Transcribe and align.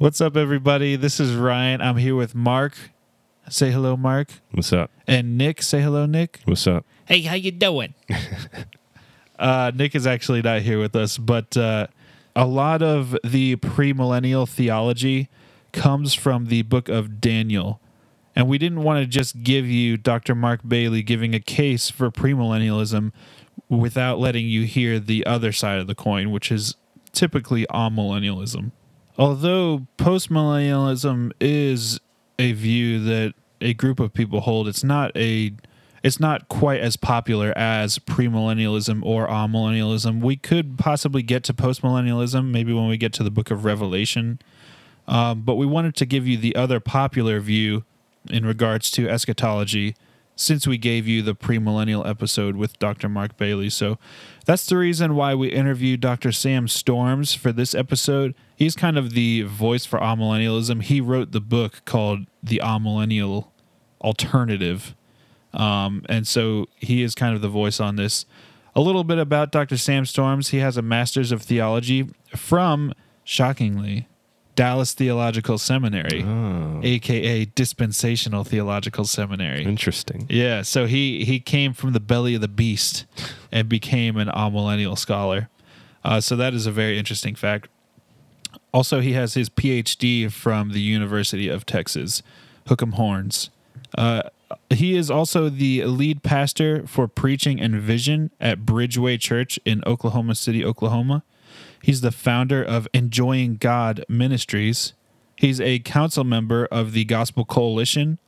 What's 0.00 0.20
up, 0.20 0.36
everybody? 0.36 0.94
This 0.94 1.18
is 1.18 1.34
Ryan. 1.34 1.80
I'm 1.80 1.96
here 1.96 2.14
with 2.14 2.32
Mark. 2.32 2.76
Say 3.48 3.72
hello, 3.72 3.96
Mark. 3.96 4.28
What's 4.52 4.72
up? 4.72 4.92
And 5.08 5.36
Nick. 5.36 5.60
Say 5.60 5.80
hello, 5.80 6.06
Nick. 6.06 6.38
What's 6.44 6.68
up? 6.68 6.86
Hey, 7.06 7.22
how 7.22 7.34
you 7.34 7.50
doing? 7.50 7.94
Uh, 9.40 9.70
Nick 9.72 9.94
is 9.94 10.04
actually 10.04 10.42
not 10.42 10.62
here 10.62 10.80
with 10.80 10.96
us, 10.96 11.16
but 11.16 11.56
uh, 11.56 11.86
a 12.34 12.44
lot 12.44 12.82
of 12.82 13.16
the 13.22 13.54
premillennial 13.54 14.48
theology 14.48 15.28
comes 15.70 16.12
from 16.12 16.46
the 16.46 16.62
book 16.62 16.88
of 16.88 17.20
Daniel. 17.20 17.80
And 18.34 18.48
we 18.48 18.58
didn't 18.58 18.82
want 18.82 19.00
to 19.00 19.06
just 19.06 19.44
give 19.44 19.64
you 19.64 19.96
Dr. 19.96 20.34
Mark 20.34 20.62
Bailey 20.66 21.04
giving 21.04 21.36
a 21.36 21.40
case 21.40 21.88
for 21.88 22.10
premillennialism 22.10 23.12
without 23.68 24.18
letting 24.18 24.46
you 24.46 24.64
hear 24.64 24.98
the 24.98 25.24
other 25.24 25.52
side 25.52 25.78
of 25.78 25.86
the 25.86 25.94
coin, 25.94 26.32
which 26.32 26.50
is 26.50 26.74
typically 27.12 27.64
amillennialism. 27.70 28.72
Although 29.18 29.86
postmillennialism 29.96 31.32
is 31.40 31.98
a 32.38 32.52
view 32.52 33.02
that 33.04 33.34
a 33.60 33.74
group 33.74 33.98
of 33.98 34.14
people 34.14 34.40
hold, 34.40 34.68
it's 34.68 34.84
not 34.84 35.10
a 35.16 35.52
it's 36.04 36.20
not 36.20 36.48
quite 36.48 36.80
as 36.80 36.96
popular 36.96 37.52
as 37.56 37.98
premillennialism 37.98 39.04
or 39.04 39.26
amillennialism. 39.26 40.20
We 40.20 40.36
could 40.36 40.78
possibly 40.78 41.22
get 41.22 41.42
to 41.44 41.54
postmillennialism 41.54 42.52
maybe 42.52 42.72
when 42.72 42.86
we 42.86 42.96
get 42.96 43.12
to 43.14 43.24
the 43.24 43.32
book 43.32 43.50
of 43.50 43.64
Revelation. 43.64 44.38
Um, 45.08 45.42
but 45.42 45.56
we 45.56 45.66
wanted 45.66 45.96
to 45.96 46.06
give 46.06 46.26
you 46.26 46.36
the 46.36 46.54
other 46.54 46.78
popular 46.78 47.40
view 47.40 47.84
in 48.30 48.46
regards 48.46 48.90
to 48.92 49.08
eschatology 49.08 49.96
since 50.38 50.68
we 50.68 50.78
gave 50.78 51.08
you 51.08 51.20
the 51.20 51.34
premillennial 51.34 52.08
episode 52.08 52.54
with 52.54 52.78
Dr. 52.78 53.08
Mark 53.08 53.36
Bailey. 53.36 53.68
So 53.68 53.98
that's 54.46 54.66
the 54.66 54.76
reason 54.76 55.16
why 55.16 55.34
we 55.34 55.48
interviewed 55.48 56.00
Dr. 56.00 56.30
Sam 56.30 56.68
Storms 56.68 57.34
for 57.34 57.50
this 57.50 57.74
episode. 57.74 58.36
He's 58.54 58.76
kind 58.76 58.96
of 58.96 59.14
the 59.14 59.42
voice 59.42 59.84
for 59.84 59.98
amillennialism. 59.98 60.82
He 60.82 61.00
wrote 61.00 61.32
the 61.32 61.40
book 61.40 61.84
called 61.84 62.26
The 62.40 62.60
Amillennial 62.62 63.48
Alternative. 64.00 64.94
Um, 65.52 66.04
and 66.08 66.24
so 66.24 66.66
he 66.76 67.02
is 67.02 67.16
kind 67.16 67.34
of 67.34 67.42
the 67.42 67.48
voice 67.48 67.80
on 67.80 67.96
this. 67.96 68.24
A 68.76 68.80
little 68.80 69.02
bit 69.02 69.18
about 69.18 69.50
Dr. 69.50 69.76
Sam 69.76 70.06
Storms. 70.06 70.50
He 70.50 70.58
has 70.58 70.76
a 70.76 70.82
master's 70.82 71.32
of 71.32 71.42
theology 71.42 72.10
from, 72.36 72.94
shockingly, 73.24 74.06
Dallas 74.58 74.92
Theological 74.92 75.56
Seminary, 75.56 76.24
Oh, 76.24 76.80
aka 76.82 77.44
Dispensational 77.44 78.42
Theological 78.42 79.04
Seminary. 79.04 79.62
interesting. 79.62 80.26
Yeah, 80.28 80.62
so 80.62 80.86
he 80.86 81.24
he 81.24 81.38
came 81.38 81.72
from 81.72 81.92
the 81.92 82.00
belly 82.00 82.34
of 82.34 82.40
the 82.40 82.48
beast 82.48 83.06
and 83.52 83.68
became 83.68 84.16
an 84.16 84.26
amillennial 84.28 84.98
scholar. 84.98 85.48
Uh, 86.04 86.20
so 86.20 86.34
that 86.34 86.54
is 86.54 86.66
a 86.66 86.72
very 86.72 86.98
interesting 86.98 87.36
fact. 87.36 87.68
Also, 88.74 89.00
he 89.00 89.12
has 89.12 89.34
his 89.34 89.48
PhD 89.48 90.30
from 90.30 90.72
the 90.72 90.80
University 90.80 91.48
of 91.48 91.64
Texas, 91.64 92.22
Hook'em 92.66 92.94
Horns. 92.94 93.50
Uh, 93.96 94.22
he 94.70 94.96
is 94.96 95.08
also 95.10 95.48
the 95.48 95.84
lead 95.84 96.22
pastor 96.24 96.84
for 96.86 97.06
preaching 97.06 97.60
and 97.60 97.76
vision 97.76 98.30
at 98.40 98.66
Bridgeway 98.66 99.20
Church 99.20 99.60
in 99.64 99.82
Oklahoma 99.86 100.34
City, 100.34 100.64
Oklahoma. 100.64 101.22
He's 101.88 102.02
the 102.02 102.12
founder 102.12 102.62
of 102.62 102.86
Enjoying 102.92 103.56
God 103.56 104.04
Ministries. 104.10 104.92
He's 105.36 105.58
a 105.58 105.78
council 105.78 106.22
member 106.22 106.66
of 106.66 106.92
the 106.92 107.06
Gospel 107.06 107.46
Coalition, 107.46 108.18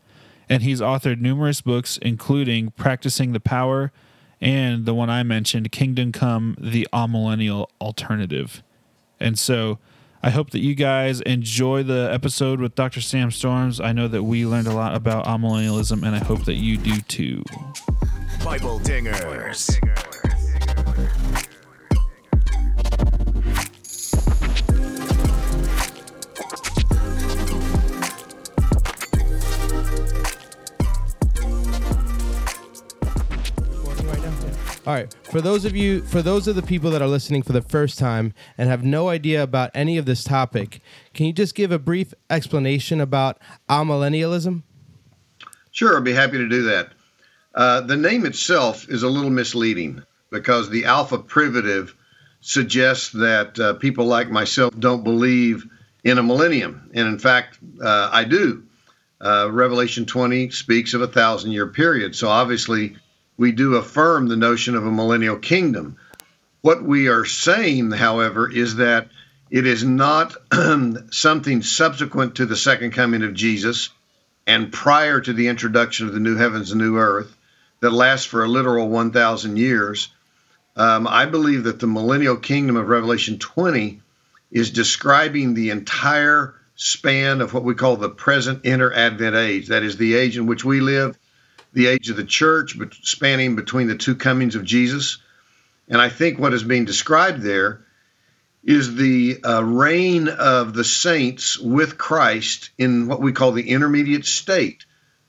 and 0.48 0.62
he's 0.62 0.80
authored 0.80 1.20
numerous 1.20 1.60
books, 1.60 1.98
including 2.00 2.70
Practicing 2.70 3.34
the 3.34 3.38
Power 3.38 3.92
and 4.40 4.86
the 4.86 4.94
one 4.94 5.10
I 5.10 5.22
mentioned, 5.24 5.70
Kingdom 5.72 6.10
Come, 6.10 6.56
the 6.58 6.88
Amillennial 6.90 7.66
Alternative. 7.82 8.62
And 9.20 9.38
so 9.38 9.78
I 10.22 10.30
hope 10.30 10.52
that 10.52 10.60
you 10.60 10.74
guys 10.74 11.20
enjoy 11.20 11.82
the 11.82 12.08
episode 12.10 12.60
with 12.60 12.74
Dr. 12.74 13.02
Sam 13.02 13.30
Storms. 13.30 13.78
I 13.78 13.92
know 13.92 14.08
that 14.08 14.22
we 14.22 14.46
learned 14.46 14.68
a 14.68 14.74
lot 14.74 14.94
about 14.94 15.26
amillennialism, 15.26 16.02
and 16.02 16.16
I 16.16 16.20
hope 16.20 16.46
that 16.46 16.54
you 16.54 16.78
do 16.78 16.98
too. 17.02 17.44
Bible 18.42 18.80
Dingers. 18.80 19.76
All 34.90 34.96
right. 34.96 35.16
For 35.22 35.40
those 35.40 35.64
of 35.64 35.76
you, 35.76 36.02
for 36.02 36.20
those 36.20 36.48
of 36.48 36.56
the 36.56 36.62
people 36.62 36.90
that 36.90 37.00
are 37.00 37.06
listening 37.06 37.44
for 37.44 37.52
the 37.52 37.62
first 37.62 37.96
time 37.96 38.34
and 38.58 38.68
have 38.68 38.82
no 38.82 39.08
idea 39.08 39.40
about 39.40 39.70
any 39.72 39.98
of 39.98 40.04
this 40.04 40.24
topic, 40.24 40.80
can 41.14 41.26
you 41.26 41.32
just 41.32 41.54
give 41.54 41.70
a 41.70 41.78
brief 41.78 42.12
explanation 42.28 43.00
about 43.00 43.38
amillennialism? 43.68 44.64
Sure, 45.70 45.96
I'd 45.96 46.02
be 46.02 46.12
happy 46.12 46.38
to 46.38 46.48
do 46.48 46.64
that. 46.64 46.90
Uh, 47.54 47.82
the 47.82 47.96
name 47.96 48.26
itself 48.26 48.88
is 48.88 49.04
a 49.04 49.08
little 49.08 49.30
misleading 49.30 50.02
because 50.28 50.70
the 50.70 50.86
alpha 50.86 51.18
privative 51.18 51.94
suggests 52.40 53.10
that 53.10 53.60
uh, 53.60 53.74
people 53.74 54.06
like 54.06 54.28
myself 54.28 54.76
don't 54.76 55.04
believe 55.04 55.66
in 56.02 56.18
a 56.18 56.22
millennium. 56.24 56.90
And 56.94 57.06
in 57.06 57.20
fact, 57.20 57.60
uh, 57.80 58.10
I 58.12 58.24
do. 58.24 58.64
Uh, 59.20 59.50
Revelation 59.52 60.04
20 60.04 60.50
speaks 60.50 60.94
of 60.94 61.00
a 61.00 61.06
thousand 61.06 61.52
year 61.52 61.68
period. 61.68 62.16
So 62.16 62.28
obviously, 62.28 62.96
we 63.40 63.52
do 63.52 63.76
affirm 63.76 64.28
the 64.28 64.36
notion 64.36 64.74
of 64.74 64.84
a 64.84 64.92
millennial 64.92 65.38
kingdom. 65.38 65.96
What 66.60 66.82
we 66.82 67.08
are 67.08 67.24
saying, 67.24 67.90
however, 67.90 68.52
is 68.52 68.76
that 68.76 69.08
it 69.50 69.66
is 69.66 69.82
not 69.82 70.36
something 71.10 71.62
subsequent 71.62 72.34
to 72.34 72.44
the 72.44 72.54
second 72.54 72.90
coming 72.90 73.22
of 73.22 73.32
Jesus 73.32 73.88
and 74.46 74.70
prior 74.70 75.22
to 75.22 75.32
the 75.32 75.48
introduction 75.48 76.06
of 76.06 76.12
the 76.12 76.20
new 76.20 76.36
heavens 76.36 76.70
and 76.70 76.82
new 76.82 76.98
earth 76.98 77.34
that 77.80 77.94
lasts 77.94 78.26
for 78.26 78.44
a 78.44 78.48
literal 78.48 78.90
1,000 78.90 79.56
years. 79.56 80.08
Um, 80.76 81.08
I 81.08 81.24
believe 81.24 81.64
that 81.64 81.80
the 81.80 81.86
millennial 81.86 82.36
kingdom 82.36 82.76
of 82.76 82.90
Revelation 82.90 83.38
20 83.38 84.02
is 84.50 84.70
describing 84.70 85.54
the 85.54 85.70
entire 85.70 86.56
span 86.74 87.40
of 87.40 87.54
what 87.54 87.64
we 87.64 87.74
call 87.74 87.96
the 87.96 88.10
present 88.10 88.66
inter 88.66 88.92
Advent 88.92 89.34
age. 89.34 89.68
That 89.68 89.82
is 89.82 89.96
the 89.96 90.14
age 90.14 90.36
in 90.36 90.44
which 90.44 90.62
we 90.62 90.82
live, 90.82 91.18
the 91.72 91.86
age 91.86 92.10
of 92.10 92.16
the 92.16 92.24
church, 92.24 92.78
but 92.78 92.94
spanning 92.94 93.56
between 93.56 93.86
the 93.86 93.96
two 93.96 94.14
comings 94.14 94.56
of 94.56 94.64
Jesus. 94.64 95.18
And 95.88 96.00
I 96.00 96.08
think 96.08 96.38
what 96.38 96.54
is 96.54 96.62
being 96.62 96.84
described 96.84 97.42
there 97.42 97.84
is 98.62 98.94
the 98.94 99.40
uh, 99.42 99.62
reign 99.62 100.28
of 100.28 100.74
the 100.74 100.84
saints 100.84 101.58
with 101.58 101.96
Christ 101.96 102.70
in 102.76 103.06
what 103.06 103.20
we 103.20 103.32
call 103.32 103.52
the 103.52 103.70
intermediate 103.70 104.26
state 104.26 104.84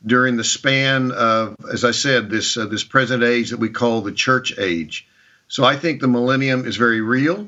during 0.05 0.35
the 0.35 0.43
span 0.43 1.11
of, 1.11 1.55
as 1.71 1.85
I 1.85 1.91
said, 1.91 2.29
this 2.29 2.57
uh, 2.57 2.65
this 2.65 2.83
present 2.83 3.23
age 3.23 3.51
that 3.51 3.59
we 3.59 3.69
call 3.69 4.01
the 4.01 4.11
church 4.11 4.57
age. 4.57 5.07
So 5.47 5.63
I 5.63 5.75
think 5.75 6.01
the 6.01 6.07
millennium 6.07 6.65
is 6.65 6.75
very 6.75 7.01
real. 7.01 7.47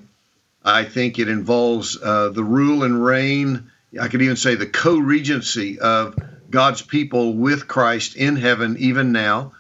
I 0.64 0.84
think 0.86 1.20
it 1.20 1.28
involves 1.28 2.02
uh, 2.02 2.30
the 2.30 2.44
rule 2.44 2.84
and 2.84 3.04
reign. 3.04 3.72
I 4.00 4.08
could 4.08 4.22
even 4.22 4.38
say 4.38 4.56
the 4.56 4.66
co-regency 4.66 5.80
of 5.80 6.16
God's 6.54 6.84
people 6.84 7.34
with 7.34 7.68
Christ 7.68 8.16
in 8.16 8.36
heaven, 8.36 8.78
even 8.78 9.12
now. 9.12 9.54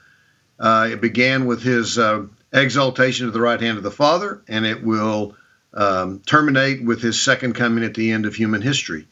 Uh, 0.59 0.89
it 0.91 1.01
began 1.01 1.45
with 1.47 1.63
His 1.63 1.97
uh, 1.97 2.27
exaltation 2.53 3.25
to 3.25 3.31
the 3.31 3.41
right 3.41 3.59
hand 3.59 3.77
of 3.77 3.83
the 3.83 3.91
Father, 3.91 4.41
and 4.47 4.65
it 4.65 4.83
will 4.83 5.35
um, 5.73 6.19
terminate 6.19 6.83
with 6.83 7.01
his 7.01 7.21
second 7.21 7.53
coming 7.53 7.83
at 7.83 7.95
the 7.95 8.11
end 8.11 8.27
of 8.27 8.35
human 8.35 8.61
history. 8.61 9.07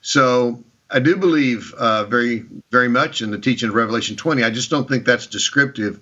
So 0.00 0.64
I 0.90 1.00
do 1.00 1.16
believe 1.16 1.74
uh, 1.74 2.04
very, 2.04 2.46
very 2.70 2.88
much 2.88 3.20
in 3.20 3.30
the 3.30 3.38
teaching 3.38 3.68
of 3.68 3.74
Revelation 3.74 4.16
20. 4.16 4.42
I 4.42 4.50
just 4.50 4.70
don't 4.70 4.88
think 4.88 5.04
that's 5.04 5.26
descriptive 5.26 6.00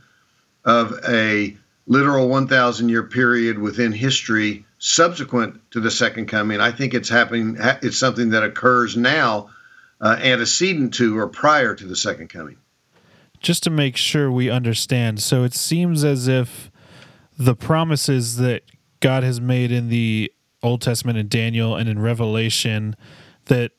of 0.64 1.00
a 1.08 1.56
literal 1.86 2.28
1,000 2.28 2.88
year 2.88 3.02
period 3.02 3.58
within 3.58 3.92
history 3.92 4.64
subsequent 4.78 5.60
to 5.72 5.80
the 5.80 5.90
second 5.90 6.26
coming. 6.26 6.60
I 6.60 6.70
think 6.70 6.94
it's 6.94 7.08
happening. 7.08 7.56
It's 7.82 7.98
something 7.98 8.30
that 8.30 8.44
occurs 8.44 8.96
now, 8.96 9.50
uh, 10.04 10.18
antecedent 10.20 10.92
to 10.94 11.18
or 11.18 11.26
prior 11.26 11.74
to 11.74 11.86
the 11.86 11.96
second 11.96 12.28
coming. 12.28 12.58
Just 13.40 13.62
to 13.64 13.70
make 13.70 13.96
sure 13.96 14.30
we 14.30 14.50
understand, 14.50 15.20
so 15.20 15.42
it 15.42 15.54
seems 15.54 16.04
as 16.04 16.28
if 16.28 16.70
the 17.36 17.56
promises 17.56 18.36
that 18.36 18.62
God 19.00 19.22
has 19.22 19.40
made 19.40 19.72
in 19.72 19.88
the 19.88 20.30
Old 20.62 20.82
Testament 20.82 21.18
in 21.18 21.28
Daniel 21.28 21.74
and 21.74 21.88
in 21.88 21.98
Revelation 21.98 22.94
that 23.46 23.72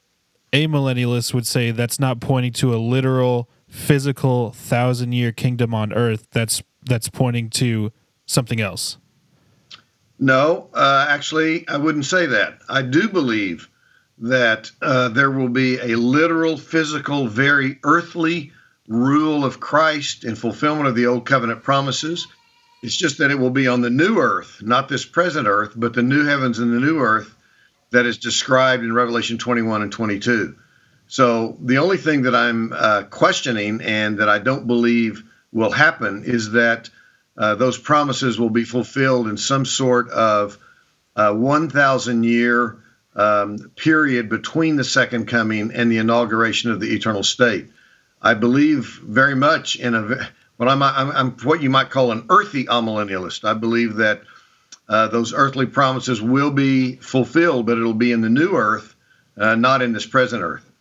amillennialist 0.52 1.34
would 1.34 1.48
say 1.48 1.72
that's 1.72 2.00
not 2.00 2.20
pointing 2.20 2.54
to 2.54 2.74
a 2.74 2.78
literal 2.78 3.50
physical 3.68 4.52
thousand 4.52 5.12
year 5.12 5.32
kingdom 5.32 5.74
on 5.74 5.92
earth 5.94 6.28
that's 6.32 6.64
that's 6.84 7.10
pointing 7.10 7.50
to 7.50 7.92
something 8.26 8.62
else 8.62 8.98
No, 10.18 10.70
uh, 10.74 11.08
actually, 11.10 11.68
I 11.68 11.76
wouldn't 11.76 12.06
say 12.06 12.26
that. 12.28 12.60
I 12.70 12.84
do 12.84 13.10
believe 13.10 13.68
that 14.20 14.72
uh, 14.82 15.10
there 15.10 15.32
will 15.32 15.50
be 15.50 15.78
a 15.80 15.98
literal, 15.98 16.58
physical, 16.58 17.28
very 17.28 17.80
earthly 17.84 18.52
rule 18.88 19.44
of 19.44 19.60
Christ 19.60 20.24
in 20.24 20.36
fulfillment 20.36 20.88
of 20.88 20.96
the 20.96 21.08
old 21.08 21.26
covenant 21.26 21.64
promises. 21.64 22.28
It's 22.82 22.96
just 22.96 23.18
that 23.18 23.32
it 23.32 23.40
will 23.40 23.50
be 23.50 23.68
on 23.68 23.82
the 23.82 23.90
new 23.90 24.20
earth, 24.20 24.62
not 24.62 24.88
this 24.88 25.06
present 25.06 25.48
earth, 25.48 25.74
but 25.76 25.94
the 25.94 26.04
new 26.04 26.26
heavens 26.26 26.60
and 26.60 26.72
the 26.72 26.80
new 26.80 27.00
earth 27.00 27.36
that 27.92 28.06
is 28.06 28.18
described 28.18 28.84
in 28.84 28.94
Revelation 28.94 29.38
21 29.38 29.82
and 29.82 29.92
22. 29.92 30.56
So 31.08 31.58
the 31.62 31.78
only 31.80 31.98
thing 31.98 32.24
that 32.24 32.36
I'm 32.36 32.74
uh, 32.74 33.04
questioning 33.04 33.82
and 33.82 34.20
that 34.20 34.30
I 34.30 34.40
don't 34.40 34.68
believe 34.68 35.24
will 35.52 35.72
happen 35.72 36.24
is 36.26 36.52
that 36.52 36.90
uh, 37.38 37.56
those 37.56 37.78
promises 37.78 38.40
will 38.40 38.50
be 38.50 38.64
fulfilled 38.64 39.28
in 39.28 39.38
some 39.38 39.66
sort 39.66 40.10
of 40.10 40.58
uh, 41.16 41.34
1,000 41.34 42.24
year 42.24 42.78
um, 43.16 43.72
period 43.76 44.30
between 44.30 44.76
the 44.76 44.84
second 44.84 45.28
coming 45.28 45.72
and 45.74 45.92
the 45.92 45.98
inauguration 45.98 46.72
of 46.72 46.80
the 46.80 46.94
eternal 46.94 47.24
state. 47.24 47.68
I 48.22 48.34
believe 48.34 49.00
very 49.04 49.36
much 49.36 49.76
in 49.76 49.96
a 49.96 50.30
what 50.58 50.70
I'm, 50.70 50.82
I'm, 50.82 51.12
I'm 51.12 51.32
what 51.44 51.62
you 51.62 51.70
might 51.70 51.90
call 51.90 52.12
an 52.12 52.26
earthy 52.30 52.66
amillennialist. 52.66 53.48
I 53.48 53.54
believe 53.54 53.96
that 53.96 54.22
uh, 54.88 55.08
those 55.08 55.34
earthly 55.34 55.66
promises 55.66 56.22
will 56.22 56.52
be 56.52 56.96
fulfilled, 56.98 57.66
but 57.66 57.78
it'll 57.78 57.94
be 57.94 58.12
in 58.12 58.22
the 58.22 58.30
new 58.30 58.56
earth, 58.56 58.96
uh, 59.38 59.56
not 59.56 59.82
in 59.82 59.94
this 59.94 60.06
present 60.06 60.44
earth. 60.44 60.72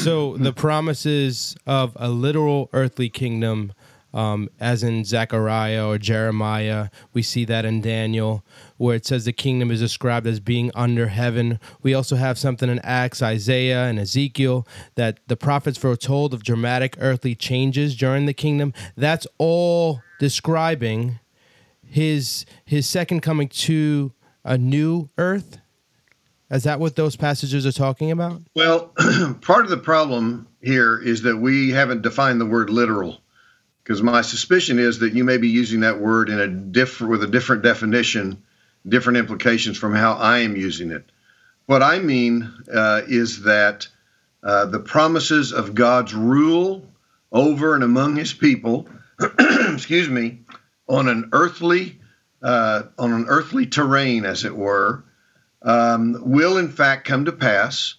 So 0.00 0.36
the 0.36 0.52
promises 0.52 1.56
of 1.66 1.96
a 1.96 2.08
literal 2.08 2.70
earthly 2.72 3.08
kingdom 3.08 3.72
um, 4.14 4.48
as 4.60 4.82
in 4.82 5.04
Zechariah 5.04 5.86
or 5.86 5.98
Jeremiah. 5.98 6.88
We 7.12 7.22
see 7.22 7.44
that 7.46 7.64
in 7.64 7.80
Daniel, 7.80 8.44
where 8.76 8.96
it 8.96 9.06
says 9.06 9.24
the 9.24 9.32
kingdom 9.32 9.70
is 9.70 9.80
described 9.80 10.26
as 10.26 10.40
being 10.40 10.70
under 10.74 11.08
heaven. 11.08 11.58
We 11.82 11.94
also 11.94 12.16
have 12.16 12.38
something 12.38 12.68
in 12.68 12.78
Acts, 12.80 13.22
Isaiah, 13.22 13.84
and 13.84 13.98
Ezekiel 13.98 14.66
that 14.94 15.20
the 15.26 15.36
prophets 15.36 15.78
foretold 15.78 16.34
of 16.34 16.44
dramatic 16.44 16.96
earthly 16.98 17.34
changes 17.34 17.96
during 17.96 18.26
the 18.26 18.34
kingdom. 18.34 18.72
That's 18.96 19.26
all 19.38 20.02
describing 20.18 21.18
his 21.84 22.46
his 22.64 22.88
second 22.88 23.20
coming 23.20 23.48
to 23.48 24.12
a 24.44 24.56
new 24.56 25.10
earth. 25.18 25.58
Is 26.50 26.64
that 26.64 26.80
what 26.80 26.96
those 26.96 27.16
passages 27.16 27.64
are 27.64 27.72
talking 27.72 28.10
about? 28.10 28.42
Well, 28.54 28.92
part 29.40 29.64
of 29.64 29.70
the 29.70 29.78
problem 29.78 30.46
here 30.60 31.00
is 31.00 31.22
that 31.22 31.38
we 31.38 31.70
haven't 31.70 32.02
defined 32.02 32.42
the 32.42 32.46
word 32.46 32.68
literal 32.68 33.21
because 33.82 34.02
my 34.02 34.22
suspicion 34.22 34.78
is 34.78 35.00
that 35.00 35.14
you 35.14 35.24
may 35.24 35.38
be 35.38 35.48
using 35.48 35.80
that 35.80 36.00
word 36.00 36.28
in 36.28 36.38
a 36.38 36.46
different 36.46 37.10
with 37.10 37.22
a 37.22 37.26
different 37.26 37.62
definition, 37.62 38.42
different 38.86 39.18
implications 39.18 39.76
from 39.76 39.94
how 39.94 40.14
I 40.14 40.38
am 40.38 40.56
using 40.56 40.90
it. 40.90 41.04
What 41.66 41.82
I 41.82 41.98
mean 41.98 42.52
uh, 42.72 43.02
is 43.06 43.42
that 43.42 43.88
uh, 44.42 44.66
the 44.66 44.80
promises 44.80 45.52
of 45.52 45.74
God's 45.74 46.14
rule 46.14 46.86
over 47.30 47.74
and 47.74 47.82
among 47.82 48.16
His 48.16 48.32
people, 48.32 48.88
excuse 49.38 50.08
me, 50.08 50.40
on 50.88 51.08
an 51.08 51.30
earthly 51.32 51.98
uh, 52.42 52.82
on 52.98 53.12
an 53.12 53.26
earthly 53.28 53.66
terrain, 53.66 54.24
as 54.24 54.44
it 54.44 54.54
were, 54.54 55.04
um, 55.62 56.18
will 56.24 56.58
in 56.58 56.68
fact 56.68 57.06
come 57.06 57.24
to 57.24 57.32
pass, 57.32 57.94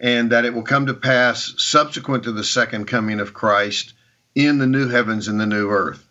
and 0.00 0.30
that 0.30 0.44
it 0.44 0.54
will 0.54 0.62
come 0.62 0.86
to 0.86 0.94
pass 0.94 1.54
subsequent 1.58 2.24
to 2.24 2.32
the 2.32 2.42
second 2.44 2.86
coming 2.86 3.20
of 3.20 3.32
Christ 3.32 3.94
in 4.36 4.58
the 4.58 4.66
new 4.66 4.88
heavens 4.88 5.26
and 5.26 5.40
the 5.40 5.46
new 5.46 5.70
earth. 5.70 6.06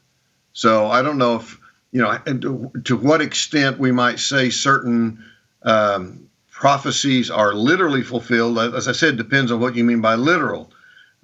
So 0.52 0.88
I 0.88 1.04
don't 1.04 1.20
know 1.20 1.36
if, 1.36 1.60
you 1.92 2.02
know, 2.02 2.72
to 2.84 2.98
what 2.98 3.22
extent 3.22 3.80
we 3.80 3.92
might 3.92 4.20
say 4.20 4.50
certain 4.50 5.24
um, 5.62 6.28
prophecies 6.50 7.30
are 7.30 7.54
literally 7.54 8.02
fulfilled. 8.02 8.58
As 8.58 8.88
I 8.88 8.94
said, 8.94 9.16
depends 9.16 9.52
on 9.52 9.60
what 9.60 9.76
you 9.76 9.84
mean 9.84 10.02
by 10.02 10.16
literal. 10.16 10.72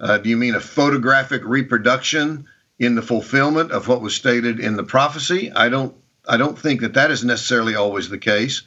Uh, 0.00 0.18
do 0.18 0.28
you 0.30 0.36
mean 0.36 0.54
a 0.54 0.60
photographic 0.60 1.42
reproduction 1.44 2.46
in 2.78 2.94
the 2.94 3.02
fulfillment 3.02 3.72
of 3.72 3.88
what 3.88 4.00
was 4.00 4.14
stated 4.14 4.60
in 4.60 4.76
the 4.76 4.84
prophecy? 4.84 5.52
I 5.52 5.68
don't. 5.68 5.94
I 6.28 6.36
don't 6.36 6.56
think 6.56 6.82
that 6.82 6.94
that 6.94 7.10
is 7.10 7.24
necessarily 7.24 7.74
always 7.74 8.08
the 8.08 8.18
case. 8.18 8.62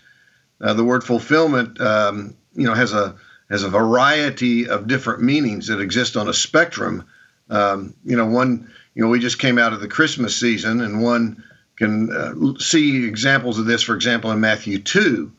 Uh, 0.59 0.73
the 0.73 0.83
word 0.83 1.05
fulfillment, 1.05 1.79
um, 1.79 2.35
you 2.53 2.65
know, 2.65 2.73
has 2.73 2.91
a 2.91 3.15
has 3.49 3.63
a 3.63 3.69
variety 3.69 4.67
of 4.67 4.87
different 4.87 5.23
meanings 5.23 5.67
that 5.67 5.79
exist 5.79 6.17
on 6.17 6.27
a 6.27 6.33
spectrum 6.33 7.05
um, 7.49 7.93
you 8.03 8.15
know, 8.15 8.25
one, 8.25 8.71
you 8.93 9.03
know, 9.03 9.09
we 9.09 9.19
just 9.19 9.39
came 9.39 9.57
out 9.57 9.73
of 9.73 9.81
the 9.81 9.87
Christmas 9.87 10.37
season, 10.37 10.81
and 10.81 11.01
one 11.01 11.43
can 11.75 12.11
uh, 12.11 12.59
see 12.59 13.05
examples 13.05 13.59
of 13.59 13.65
this, 13.65 13.83
for 13.83 13.95
example, 13.95 14.31
in 14.31 14.39
Matthew 14.39 14.79
2, 14.79 15.31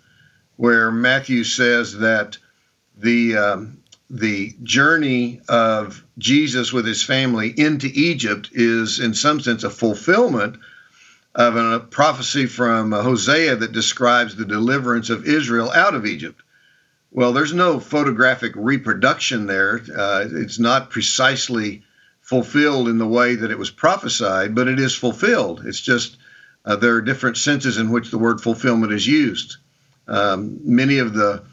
where 0.56 0.90
Matthew 0.90 1.44
says 1.44 1.98
that 1.98 2.38
the 2.96 3.36
um, 3.36 3.78
the 4.08 4.54
journey 4.62 5.40
of 5.48 6.04
Jesus 6.18 6.72
with 6.72 6.86
his 6.86 7.02
family 7.02 7.52
into 7.56 7.88
Egypt 7.92 8.50
is, 8.52 9.00
in 9.00 9.14
some 9.14 9.40
sense, 9.40 9.64
a 9.64 9.70
fulfillment 9.70 10.58
of 11.34 11.56
a 11.56 11.80
prophecy 11.80 12.46
from 12.46 12.92
Hosea 12.92 13.56
that 13.56 13.72
describes 13.72 14.36
the 14.36 14.44
deliverance 14.44 15.10
of 15.10 15.26
Israel 15.26 15.70
out 15.72 15.94
of 15.94 16.06
Egypt. 16.06 16.40
Well, 17.10 17.32
there's 17.32 17.52
no 17.52 17.80
photographic 17.80 18.52
reproduction 18.54 19.46
there. 19.46 19.80
Uh, 19.94 20.26
it's 20.30 20.58
not 20.58 20.90
precisely 20.90 21.82
fulfilled 22.26 22.88
in 22.88 22.98
the 22.98 23.06
way 23.06 23.36
that 23.36 23.52
it 23.52 23.58
was 23.58 23.70
prophesied, 23.70 24.52
but 24.52 24.66
it 24.66 24.80
is 24.80 24.94
fulfilled. 24.94 25.62
It's 25.64 25.80
just 25.80 26.16
uh, 26.64 26.74
there 26.74 26.94
are 26.94 27.00
different 27.00 27.36
senses 27.36 27.78
in 27.78 27.90
which 27.90 28.10
the 28.10 28.18
word 28.18 28.40
fulfillment 28.40 28.92
is 28.92 29.06
used. 29.06 29.58
Um, 30.08 30.58
many 30.64 30.98
of 30.98 31.14
the, 31.14 31.44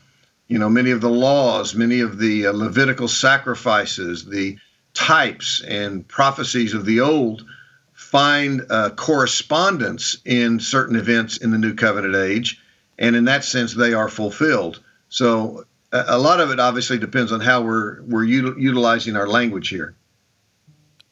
you 0.47 0.57
know, 0.57 0.69
many 0.69 0.89
of 0.89 0.99
the 0.99 1.11
laws, 1.11 1.75
many 1.75 1.99
of 1.99 2.17
the 2.17 2.47
uh, 2.47 2.53
Levitical 2.53 3.07
sacrifices, 3.07 4.25
the 4.25 4.57
types 4.95 5.61
and 5.61 6.07
prophecies 6.07 6.73
of 6.73 6.85
the 6.85 7.01
old 7.01 7.45
find 7.93 8.65
uh, 8.71 8.89
correspondence 8.89 10.17
in 10.25 10.59
certain 10.59 10.95
events 10.95 11.37
in 11.37 11.51
the 11.51 11.59
New 11.59 11.75
Covenant 11.75 12.15
age, 12.15 12.59
and 12.97 13.15
in 13.15 13.25
that 13.25 13.43
sense, 13.43 13.75
they 13.75 13.93
are 13.93 14.09
fulfilled. 14.09 14.81
So 15.09 15.65
a 15.91 16.17
lot 16.17 16.39
of 16.39 16.49
it 16.49 16.59
obviously 16.59 16.97
depends 16.97 17.31
on 17.31 17.41
how 17.41 17.61
we're 17.61 18.01
we're 18.01 18.25
util- 18.25 18.59
utilizing 18.59 19.15
our 19.15 19.27
language 19.27 19.69
here. 19.69 19.93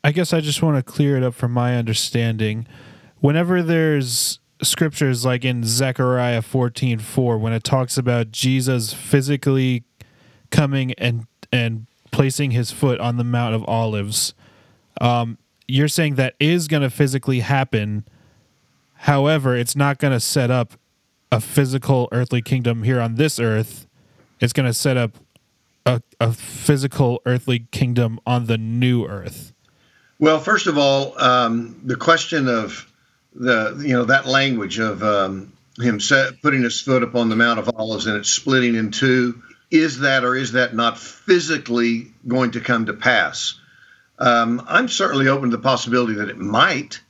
I 0.03 0.12
guess 0.12 0.33
I 0.33 0.42
just 0.42 0.63
want 0.63 0.77
to 0.77 0.92
clear 0.92 1.18
it 1.18 1.24
up 1.24 1.33
from 1.36 1.51
my 1.51 1.77
understanding. 1.77 2.68
Whenever 3.19 3.62
there's 3.62 4.39
scriptures 4.63 5.25
like 5.25 5.45
in 5.45 5.63
Zechariah 5.63 6.42
14 6.42 7.00
4, 7.00 7.38
when 7.38 7.53
it 7.53 7.63
talks 7.63 7.98
about 7.98 8.31
Jesus 8.31 8.94
physically 8.94 9.83
coming 10.50 10.94
and 10.94 11.27
and 11.51 11.86
placing 12.12 12.51
his 12.51 12.71
foot 12.71 13.00
on 13.00 13.18
the 13.18 13.24
Mount 13.24 13.53
of 13.56 13.63
Olives, 13.65 14.33
um, 15.00 15.38
you're 15.68 15.88
saying 15.88 16.15
that 16.15 16.36
is 16.39 16.68
going 16.68 16.83
to 16.83 16.89
physically 16.89 17.39
happen. 17.42 18.06
However, 18.94 19.56
it's 19.56 19.75
not 19.75 20.00
going 20.00 20.13
to 20.13 20.19
set 20.19 20.51
up 20.51 20.74
a 21.31 21.39
physical 21.39 22.09
earthly 22.12 22.42
kingdom 22.42 22.83
here 22.83 23.00
on 23.00 23.15
this 23.15 23.39
earth. 23.39 23.88
It's 24.39 24.53
going 24.53 24.65
to 24.65 24.74
set 24.74 24.98
up 24.98 25.18
a, 25.86 26.01
a 26.19 26.33
physical 26.33 27.21
earthly 27.25 27.67
kingdom 27.72 28.20
on 28.25 28.48
the 28.48 28.58
new 28.58 29.05
earth. 29.05 29.50
Well, 30.21 30.39
first 30.39 30.67
of 30.67 30.77
all, 30.77 31.19
um, 31.19 31.81
the 31.83 31.95
question 31.95 32.47
of 32.47 32.87
the 33.33 33.81
you 33.83 33.93
know 33.93 34.05
that 34.05 34.27
language 34.27 34.77
of 34.77 35.01
um, 35.01 35.51
him 35.79 35.99
set, 35.99 36.43
putting 36.43 36.61
his 36.61 36.79
foot 36.79 37.01
upon 37.01 37.29
the 37.29 37.35
Mount 37.35 37.57
of 37.57 37.71
Olives 37.75 38.05
and 38.05 38.15
it's 38.17 38.29
splitting 38.29 38.75
in 38.75 38.91
two 38.91 39.41
is 39.71 40.01
that 40.01 40.23
or 40.23 40.35
is 40.35 40.51
that 40.51 40.75
not 40.75 40.99
physically 40.99 42.11
going 42.27 42.51
to 42.51 42.59
come 42.59 42.85
to 42.85 42.93
pass? 42.93 43.59
Um, 44.19 44.63
I'm 44.67 44.89
certainly 44.89 45.27
open 45.27 45.49
to 45.49 45.57
the 45.57 45.63
possibility 45.63 46.13
that 46.15 46.29
it 46.29 46.37
might. 46.37 47.01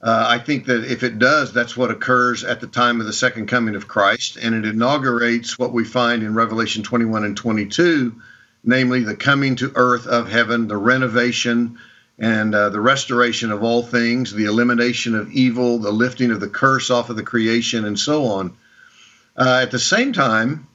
Uh, 0.00 0.26
I 0.28 0.38
think 0.38 0.66
that 0.66 0.84
if 0.84 1.02
it 1.02 1.18
does, 1.18 1.52
that's 1.52 1.76
what 1.76 1.90
occurs 1.90 2.44
at 2.44 2.60
the 2.60 2.68
time 2.68 3.00
of 3.00 3.06
the 3.06 3.12
second 3.12 3.48
coming 3.48 3.74
of 3.74 3.88
Christ, 3.88 4.36
and 4.36 4.54
it 4.54 4.64
inaugurates 4.64 5.58
what 5.58 5.72
we 5.72 5.84
find 5.84 6.22
in 6.22 6.34
Revelation 6.34 6.84
21 6.84 7.24
and 7.24 7.36
22, 7.36 8.14
namely 8.62 9.02
the 9.02 9.16
coming 9.16 9.56
to 9.56 9.72
earth 9.74 10.06
of 10.06 10.30
heaven, 10.30 10.68
the 10.68 10.76
renovation 10.76 11.78
and 12.20 12.54
uh, 12.54 12.68
the 12.68 12.80
restoration 12.80 13.50
of 13.50 13.64
all 13.64 13.82
things, 13.82 14.32
the 14.32 14.44
elimination 14.44 15.14
of 15.14 15.32
evil, 15.32 15.78
the 15.78 15.90
lifting 15.90 16.30
of 16.30 16.38
the 16.38 16.48
curse 16.48 16.90
off 16.90 17.08
of 17.08 17.16
the 17.16 17.22
creation, 17.22 17.86
and 17.86 17.98
so 17.98 18.26
on. 18.26 18.56
Uh, 19.36 19.60
at 19.62 19.70
the 19.70 19.78
same 19.78 20.12
time, 20.12 20.68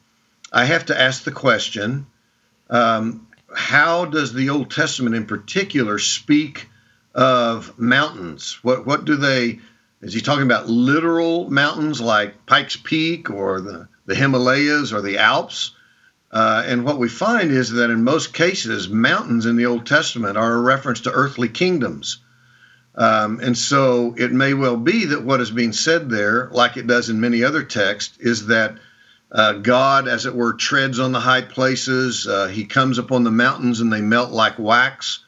I 0.52 0.66
have 0.66 0.88
to 0.88 1.00
ask 1.00 1.24
the 1.24 1.32
question 1.32 2.08
um, 2.72 3.28
how 3.56 4.06
does 4.06 4.34
the 4.34 4.50
Old 4.50 4.72
Testament 4.72 5.16
in 5.16 5.28
particular 5.28 6.00
speak 6.00 6.68
of 7.14 7.78
mountains? 7.78 8.58
What, 8.64 8.88
what 8.88 9.06
do 9.06 9.16
they, 9.16 9.60
is 10.02 10.16
he 10.16 10.22
talking 10.22 10.46
about 10.46 10.68
literal 10.68 11.50
mountains 11.52 12.02
like 12.02 12.48
Pikes 12.48 12.76
Peak 12.76 13.30
or 13.30 13.62
the, 13.62 13.88
the 14.08 14.16
Himalayas 14.16 14.92
or 14.92 15.02
the 15.02 15.20
Alps? 15.20 15.75
Uh, 16.36 16.64
and 16.66 16.84
what 16.84 17.00
we 17.00 17.08
find 17.08 17.50
is 17.50 17.72
that 17.72 17.90
in 17.90 18.04
most 18.04 18.34
cases, 18.34 18.90
mountains 18.90 19.46
in 19.46 19.56
the 19.56 19.68
Old 19.68 19.86
Testament 19.86 20.36
are 20.36 20.52
a 20.52 20.62
reference 20.62 21.00
to 21.02 21.12
earthly 21.12 21.48
kingdoms. 21.48 22.18
Um, 22.94 23.40
and 23.42 23.58
so 23.58 24.14
it 24.18 24.34
may 24.34 24.54
well 24.54 24.76
be 24.76 25.06
that 25.06 25.24
what 25.24 25.40
is 25.40 25.50
being 25.50 25.72
said 25.72 26.10
there, 26.10 26.50
like 26.52 26.76
it 26.76 26.88
does 26.88 27.10
in 27.10 27.22
many 27.22 27.46
other 27.46 27.64
texts, 27.64 28.18
is 28.20 28.48
that 28.48 28.76
uh, 29.32 29.54
God, 29.54 30.10
as 30.10 30.26
it 30.26 30.36
were, 30.36 30.52
treads 30.52 31.00
on 31.00 31.14
the 31.14 31.22
high 31.22 31.42
places. 31.42 32.28
Uh, 32.28 32.48
he 32.48 32.66
comes 32.66 32.98
upon 32.98 33.24
the 33.24 33.32
mountains 33.32 33.80
and 33.80 33.92
they 33.92 34.02
melt 34.02 34.32
like 34.32 34.60
wax. 34.60 35.24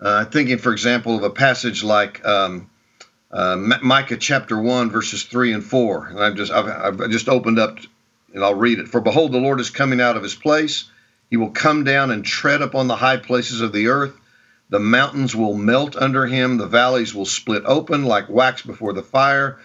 Uh, 0.00 0.24
thinking, 0.24 0.58
for 0.58 0.70
example, 0.70 1.16
of 1.16 1.24
a 1.24 1.30
passage 1.30 1.82
like 1.82 2.24
um, 2.24 2.70
uh, 3.32 3.56
Micah 3.82 4.18
chapter 4.18 4.56
1, 4.60 4.90
verses 4.90 5.24
3 5.24 5.52
and 5.52 5.64
4. 5.64 6.06
And 6.10 6.20
I've 6.20 6.36
just, 6.36 6.52
I've, 6.52 7.00
I've 7.00 7.10
just 7.10 7.28
opened 7.28 7.58
up 7.58 7.80
and 8.34 8.44
I'll 8.44 8.54
read 8.54 8.80
it. 8.80 8.88
For 8.88 9.00
behold, 9.00 9.32
the 9.32 9.38
Lord 9.38 9.60
is 9.60 9.70
coming 9.70 10.00
out 10.00 10.16
of 10.16 10.22
his 10.22 10.34
place. 10.34 10.90
He 11.30 11.36
will 11.36 11.50
come 11.50 11.84
down 11.84 12.10
and 12.10 12.24
tread 12.24 12.60
upon 12.60 12.88
the 12.88 12.96
high 12.96 13.16
places 13.16 13.60
of 13.60 13.72
the 13.72 13.86
earth. 13.86 14.14
The 14.68 14.80
mountains 14.80 15.34
will 15.34 15.54
melt 15.54 15.96
under 15.96 16.26
him. 16.26 16.58
The 16.58 16.66
valleys 16.66 17.14
will 17.14 17.26
split 17.26 17.62
open 17.64 18.04
like 18.04 18.28
wax 18.28 18.62
before 18.62 18.92
the 18.92 19.02
fire, 19.02 19.58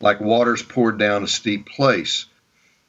like 0.00 0.20
waters 0.20 0.62
poured 0.62 0.98
down 0.98 1.22
a 1.22 1.28
steep 1.28 1.68
place. 1.68 2.26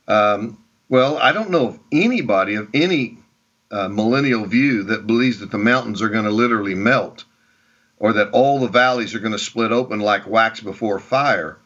Um, 0.07 0.57
well, 0.87 1.17
I 1.17 1.33
don't 1.33 1.49
know 1.49 1.67
of 1.67 1.79
anybody 1.91 2.55
of 2.55 2.69
any 2.73 3.17
uh, 3.71 3.89
millennial 3.89 4.45
view 4.45 4.83
that 4.83 5.07
believes 5.07 5.39
that 5.39 5.51
the 5.51 5.57
mountains 5.57 6.01
are 6.01 6.09
going 6.09 6.25
to 6.25 6.31
literally 6.31 6.75
melt 6.75 7.25
or 7.97 8.13
that 8.13 8.29
all 8.31 8.59
the 8.59 8.67
valleys 8.67 9.15
are 9.15 9.19
going 9.19 9.31
to 9.31 9.39
split 9.39 9.71
open 9.71 9.99
like 9.99 10.27
wax 10.27 10.59
before 10.61 10.99
fire. 10.99 11.57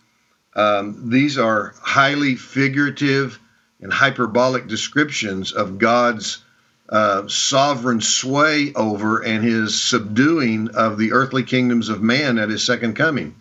Um, 0.55 1.09
these 1.09 1.37
are 1.37 1.73
highly 1.81 2.35
figurative 2.35 3.39
and 3.81 3.91
hyperbolic 3.91 4.67
descriptions 4.67 5.51
of 5.51 5.77
God's 5.77 6.43
uh, 6.89 7.27
sovereign 7.27 8.01
sway 8.01 8.73
over 8.73 9.19
and 9.23 9.43
his 9.43 9.79
subduing 9.79 10.69
of 10.69 10.97
the 10.97 11.11
earthly 11.11 11.43
kingdoms 11.43 11.89
of 11.89 12.01
man 12.01 12.39
at 12.39 12.49
his 12.49 12.65
second 12.65 12.95
coming. 12.95 13.35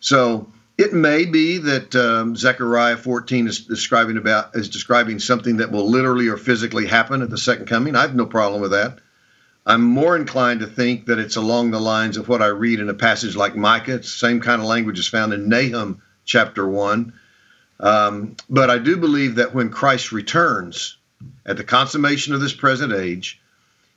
So 0.00 0.52
it 0.76 0.92
may 0.92 1.24
be 1.24 1.58
that 1.58 1.94
um, 1.94 2.36
Zechariah 2.36 2.96
14 2.96 3.46
is 3.46 3.60
describing 3.60 4.16
about 4.16 4.54
is 4.54 4.68
describing 4.68 5.18
something 5.18 5.58
that 5.58 5.70
will 5.70 5.88
literally 5.88 6.28
or 6.28 6.36
physically 6.36 6.86
happen 6.86 7.22
at 7.22 7.30
the 7.30 7.38
second 7.38 7.66
coming. 7.66 7.96
I 7.96 8.02
have 8.02 8.14
no 8.14 8.26
problem 8.26 8.60
with 8.60 8.72
that. 8.72 8.98
I'm 9.64 9.82
more 9.82 10.16
inclined 10.16 10.60
to 10.60 10.66
think 10.66 11.06
that 11.06 11.20
it's 11.20 11.36
along 11.36 11.70
the 11.70 11.80
lines 11.80 12.16
of 12.16 12.28
what 12.28 12.42
I 12.42 12.46
read 12.46 12.80
in 12.80 12.88
a 12.88 12.94
passage 12.94 13.36
like 13.36 13.54
Micah. 13.54 13.94
It's 13.94 14.12
the 14.12 14.26
same 14.26 14.40
kind 14.40 14.60
of 14.60 14.66
language 14.66 14.98
is 14.98 15.06
found 15.06 15.32
in 15.32 15.48
Nahum 15.48 16.02
chapter 16.24 16.68
1. 16.68 17.12
Um, 17.82 18.36
but 18.48 18.70
I 18.70 18.78
do 18.78 18.96
believe 18.96 19.34
that 19.34 19.54
when 19.54 19.68
Christ 19.68 20.12
returns 20.12 20.96
at 21.44 21.56
the 21.56 21.64
consummation 21.64 22.32
of 22.32 22.40
this 22.40 22.52
present 22.52 22.92
age, 22.92 23.40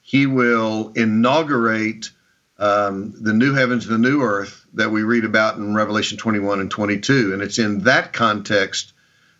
he 0.01 0.25
will 0.25 0.91
inaugurate 0.95 2.09
um, 2.57 3.13
the 3.21 3.33
new 3.33 3.53
heavens 3.53 3.85
and 3.85 3.93
the 3.93 4.09
new 4.09 4.21
earth 4.21 4.65
that 4.73 4.89
we 4.89 5.03
read 5.03 5.23
about 5.23 5.57
in 5.57 5.75
Revelation 5.75 6.17
21 6.17 6.59
and 6.59 6.71
22. 6.71 7.33
And 7.33 7.41
it's 7.41 7.59
in 7.59 7.79
that 7.81 8.11
context 8.13 8.93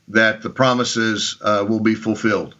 that 0.08 0.42
the 0.42 0.50
promises 0.50 1.38
uh, 1.42 1.66
will 1.68 1.80
be 1.80 1.96
fulfilled. 1.96 2.56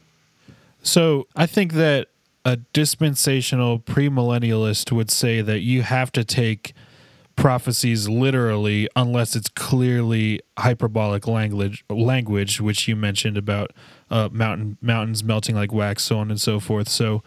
So 0.82 1.28
I 1.36 1.46
think 1.46 1.74
that 1.74 2.08
a 2.44 2.58
dispensational 2.58 3.80
premillennialist 3.80 4.92
would 4.92 5.12
say 5.12 5.42
that 5.42 5.60
you 5.60 5.82
have 5.82 6.12
to 6.14 6.24
take 6.24 6.74
prophecies 7.36 8.08
literally 8.08 8.88
unless 8.96 9.36
it's 9.36 9.50
clearly 9.50 10.40
hyperbolic 10.58 11.28
language 11.28 11.84
language 11.90 12.62
which 12.62 12.88
you 12.88 12.96
mentioned 12.96 13.38
about 13.38 13.72
uh, 14.10 14.30
mountain 14.32 14.78
mountains 14.82 15.24
melting 15.24 15.56
like 15.56 15.74
wax 15.74 16.04
so 16.04 16.18
on 16.18 16.30
and 16.30 16.40
so 16.40 16.60
forth. 16.60 16.88
So 16.88 17.24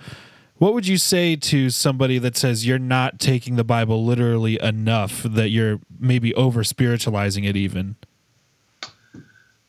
what 0.56 0.74
would 0.74 0.86
you 0.86 0.98
say 0.98 1.36
to 1.36 1.70
somebody 1.70 2.18
that 2.18 2.36
says 2.36 2.66
you're 2.66 2.78
not 2.78 3.20
taking 3.20 3.56
the 3.56 3.64
bible 3.64 4.04
literally 4.04 4.60
enough 4.62 5.22
that 5.22 5.50
you're 5.50 5.78
maybe 6.00 6.34
over 6.34 6.64
spiritualizing 6.64 7.44
it 7.44 7.56
even? 7.56 7.96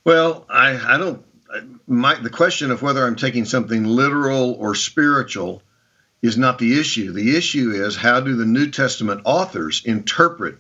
Well 0.06 0.46
i 0.50 0.94
i 0.94 0.98
don't 0.98 1.24
my, 1.88 2.14
the 2.16 2.30
question 2.30 2.72
of 2.72 2.82
whether 2.82 3.06
i'm 3.06 3.16
taking 3.16 3.44
something 3.44 3.84
literal 3.84 4.54
or 4.54 4.74
spiritual 4.76 5.64
is 6.22 6.38
not 6.38 6.60
the 6.60 6.80
issue. 6.80 7.12
The 7.12 7.36
issue 7.36 7.72
is 7.72 7.96
how 7.96 8.20
do 8.20 8.36
the 8.36 8.46
New 8.46 8.70
Testament 8.70 9.22
authors 9.24 9.82
interpret 9.86 10.58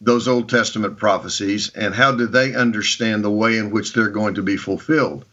those 0.00 0.28
Old 0.28 0.48
Testament 0.48 0.98
prophecies 0.98 1.70
and 1.70 1.94
how 1.94 2.12
do 2.12 2.26
they 2.26 2.54
understand 2.54 3.24
the 3.24 3.30
way 3.30 3.58
in 3.58 3.70
which 3.70 3.92
they're 3.92 4.08
going 4.08 4.34
to 4.34 4.42
be 4.42 4.56
fulfilled? 4.56 5.24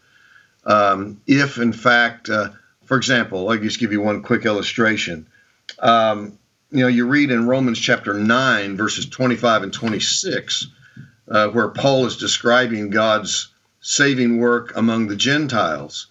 Um, 0.64 1.20
if, 1.26 1.58
in 1.58 1.72
fact, 1.72 2.30
uh, 2.30 2.50
for 2.84 2.96
example, 2.96 3.48
I'll 3.48 3.58
just 3.58 3.80
give 3.80 3.92
you 3.92 4.00
one 4.00 4.22
quick 4.22 4.46
illustration. 4.46 5.26
Um, 5.78 6.38
you 6.70 6.80
know, 6.80 6.88
you 6.88 7.06
read 7.06 7.30
in 7.30 7.46
Romans 7.46 7.78
chapter 7.78 8.14
9, 8.14 8.76
verses 8.76 9.06
25 9.06 9.64
and 9.64 9.72
26, 9.72 10.66
uh, 11.28 11.48
where 11.48 11.68
Paul 11.68 12.06
is 12.06 12.16
describing 12.16 12.90
God's 12.90 13.48
saving 13.80 14.38
work 14.38 14.72
among 14.76 15.08
the 15.08 15.16
Gentiles. 15.16 16.06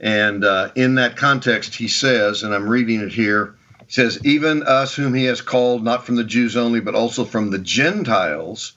And 0.00 0.44
uh, 0.44 0.70
in 0.74 0.96
that 0.96 1.16
context, 1.16 1.74
he 1.74 1.88
says, 1.88 2.42
and 2.42 2.54
I'm 2.54 2.68
reading 2.68 3.00
it 3.00 3.12
here, 3.12 3.56
he 3.86 3.92
says, 3.92 4.20
Even 4.24 4.62
us 4.62 4.94
whom 4.94 5.14
he 5.14 5.24
has 5.24 5.40
called, 5.40 5.82
not 5.82 6.06
from 6.06 6.16
the 6.16 6.24
Jews 6.24 6.56
only, 6.56 6.80
but 6.80 6.94
also 6.94 7.24
from 7.24 7.50
the 7.50 7.58
Gentiles, 7.58 8.74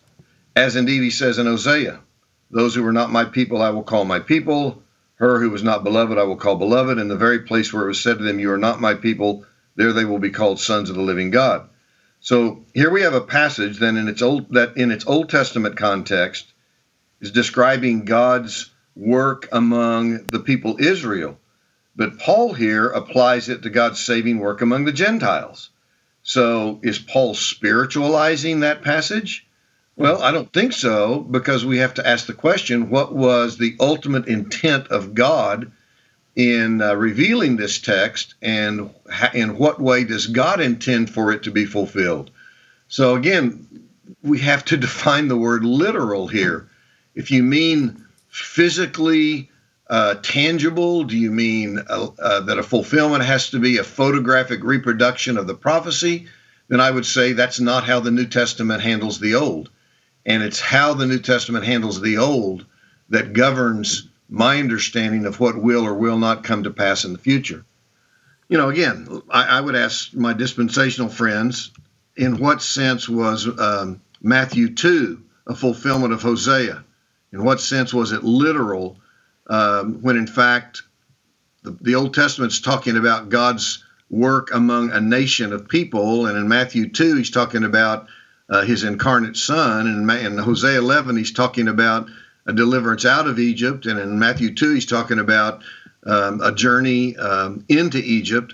as 0.55 0.75
indeed 0.75 1.01
he 1.01 1.11
says 1.11 1.37
in 1.37 1.45
Hosea, 1.45 1.99
Those 2.49 2.73
who 2.73 2.83
were 2.83 2.93
not 2.93 3.11
my 3.11 3.25
people, 3.25 3.61
I 3.61 3.69
will 3.69 3.83
call 3.83 4.05
my 4.05 4.19
people. 4.19 4.81
Her 5.15 5.39
who 5.39 5.51
was 5.51 5.61
not 5.61 5.83
beloved, 5.83 6.17
I 6.17 6.23
will 6.23 6.35
call 6.35 6.55
beloved. 6.55 6.97
In 6.97 7.07
the 7.07 7.15
very 7.15 7.41
place 7.41 7.71
where 7.71 7.83
it 7.83 7.87
was 7.87 8.01
said 8.01 8.17
to 8.17 8.23
them, 8.23 8.39
You 8.39 8.51
are 8.51 8.57
not 8.57 8.81
my 8.81 8.95
people, 8.95 9.45
there 9.75 9.93
they 9.93 10.05
will 10.05 10.17
be 10.17 10.31
called 10.31 10.59
sons 10.59 10.89
of 10.89 10.95
the 10.95 11.03
living 11.03 11.29
God. 11.29 11.69
So 12.21 12.65
here 12.73 12.89
we 12.89 13.01
have 13.01 13.13
a 13.13 13.21
passage 13.21 13.77
then 13.77 13.97
in 13.97 14.07
its 14.07 14.23
old 14.23 14.53
that 14.53 14.77
in 14.77 14.89
its 14.89 15.05
Old 15.05 15.29
Testament 15.29 15.77
context 15.77 16.51
is 17.19 17.31
describing 17.31 18.05
God's 18.05 18.70
work 18.95 19.47
among 19.51 20.25
the 20.27 20.39
people 20.39 20.77
Israel. 20.79 21.37
But 21.95 22.19
Paul 22.19 22.53
here 22.53 22.87
applies 22.87 23.49
it 23.49 23.63
to 23.63 23.69
God's 23.69 23.99
saving 23.99 24.39
work 24.39 24.61
among 24.61 24.85
the 24.85 24.93
Gentiles. 24.93 25.69
So 26.23 26.79
is 26.83 26.99
Paul 26.99 27.33
spiritualizing 27.33 28.61
that 28.61 28.83
passage? 28.83 29.45
Well, 29.95 30.21
I 30.21 30.31
don't 30.31 30.51
think 30.51 30.73
so 30.73 31.19
because 31.19 31.65
we 31.65 31.79
have 31.79 31.95
to 31.95 32.07
ask 32.07 32.25
the 32.25 32.33
question 32.33 32.89
what 32.89 33.13
was 33.13 33.57
the 33.57 33.75
ultimate 33.79 34.27
intent 34.27 34.87
of 34.87 35.13
God 35.13 35.71
in 36.35 36.81
uh, 36.81 36.95
revealing 36.95 37.57
this 37.57 37.79
text 37.79 38.35
and 38.41 38.91
ha- 39.11 39.31
in 39.33 39.57
what 39.57 39.81
way 39.81 40.03
does 40.05 40.27
God 40.27 40.61
intend 40.61 41.09
for 41.09 41.31
it 41.31 41.43
to 41.43 41.51
be 41.51 41.65
fulfilled? 41.65 42.31
So 42.87 43.15
again, 43.15 43.87
we 44.23 44.39
have 44.39 44.63
to 44.65 44.77
define 44.87 45.27
the 45.27 45.37
word 45.37 45.63
literal 45.63 46.27
here. 46.27 46.69
If 47.13 47.31
you 47.31 47.43
mean 47.43 48.00
physically 48.31 49.51
uh, 49.89 50.15
tangible? 50.23 51.03
Do 51.03 51.17
you 51.17 51.31
mean 51.31 51.79
uh, 51.87 52.07
uh, 52.17 52.39
that 52.41 52.57
a 52.57 52.63
fulfillment 52.63 53.23
has 53.23 53.51
to 53.51 53.59
be 53.59 53.77
a 53.77 53.83
photographic 53.83 54.63
reproduction 54.63 55.37
of 55.37 55.45
the 55.45 55.53
prophecy? 55.53 56.27
Then 56.67 56.81
I 56.81 56.89
would 56.89 57.05
say 57.05 57.33
that's 57.33 57.59
not 57.59 57.83
how 57.83 57.99
the 57.99 58.11
New 58.11 58.25
Testament 58.25 58.81
handles 58.81 59.19
the 59.19 59.35
Old. 59.35 59.69
And 60.25 60.41
it's 60.41 60.59
how 60.59 60.93
the 60.93 61.05
New 61.05 61.19
Testament 61.19 61.65
handles 61.65 62.01
the 62.01 62.17
Old 62.17 62.65
that 63.09 63.33
governs 63.33 64.07
my 64.29 64.59
understanding 64.59 65.25
of 65.25 65.39
what 65.39 65.61
will 65.61 65.85
or 65.85 65.93
will 65.93 66.17
not 66.17 66.45
come 66.45 66.63
to 66.63 66.71
pass 66.71 67.03
in 67.03 67.11
the 67.11 67.19
future. 67.19 67.65
You 68.47 68.57
know, 68.57 68.69
again, 68.69 69.21
I, 69.29 69.57
I 69.57 69.61
would 69.61 69.75
ask 69.75 70.13
my 70.13 70.33
dispensational 70.33 71.09
friends 71.09 71.71
in 72.15 72.37
what 72.37 72.61
sense 72.61 73.09
was 73.09 73.47
um, 73.59 74.01
Matthew 74.21 74.73
2 74.73 75.21
a 75.47 75.55
fulfillment 75.55 76.13
of 76.13 76.21
Hosea? 76.21 76.83
In 77.33 77.43
what 77.43 77.61
sense 77.61 77.93
was 77.93 78.11
it 78.11 78.23
literal 78.23 78.99
um, 79.47 80.01
when, 80.01 80.17
in 80.17 80.27
fact, 80.27 80.83
the, 81.63 81.77
the 81.81 81.95
Old 81.95 82.13
Testament's 82.13 82.59
talking 82.59 82.97
about 82.97 83.29
God's 83.29 83.83
work 84.09 84.53
among 84.53 84.91
a 84.91 84.99
nation 84.99 85.53
of 85.53 85.67
people, 85.67 86.25
and 86.25 86.37
in 86.37 86.47
Matthew 86.47 86.89
2, 86.89 87.15
he's 87.15 87.31
talking 87.31 87.63
about 87.63 88.07
uh, 88.49 88.63
his 88.63 88.83
incarnate 88.83 89.37
son, 89.37 89.87
and 89.87 90.11
in, 90.11 90.37
Hosea 90.37 90.77
11, 90.77 91.15
he's 91.15 91.31
talking 91.31 91.69
about 91.69 92.09
a 92.45 92.53
deliverance 92.53 93.05
out 93.05 93.27
of 93.27 93.39
Egypt, 93.39 93.85
and 93.85 93.97
in 93.99 94.19
Matthew 94.19 94.53
2, 94.53 94.73
he's 94.73 94.85
talking 94.85 95.19
about 95.19 95.63
um, 96.05 96.41
a 96.41 96.51
journey 96.51 97.15
um, 97.17 97.63
into 97.69 97.99
Egypt. 97.99 98.53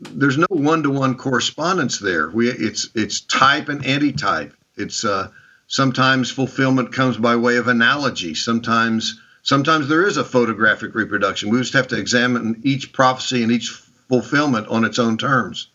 There's 0.00 0.36
no 0.36 0.46
one-to-one 0.50 1.16
correspondence 1.16 1.98
there. 1.98 2.28
We, 2.28 2.50
it's 2.50 2.90
it's 2.94 3.20
type 3.22 3.68
and 3.70 3.84
antitype. 3.86 4.52
It's 4.76 5.04
uh, 5.04 5.30
Sometimes 5.68 6.30
fulfillment 6.30 6.92
comes 6.92 7.18
by 7.18 7.36
way 7.36 7.56
of 7.58 7.68
analogy. 7.68 8.34
Sometimes 8.34 9.20
sometimes 9.42 9.88
there 9.88 10.06
is 10.06 10.16
a 10.16 10.24
photographic 10.24 10.94
reproduction. 10.94 11.50
We 11.50 11.58
just 11.58 11.74
have 11.74 11.88
to 11.88 11.98
examine 11.98 12.60
each 12.64 12.92
prophecy 12.92 13.42
and 13.42 13.52
each 13.52 13.68
fulfillment 14.08 14.66
on 14.68 14.84
its 14.84 14.98
own 14.98 15.18
terms. 15.18 15.68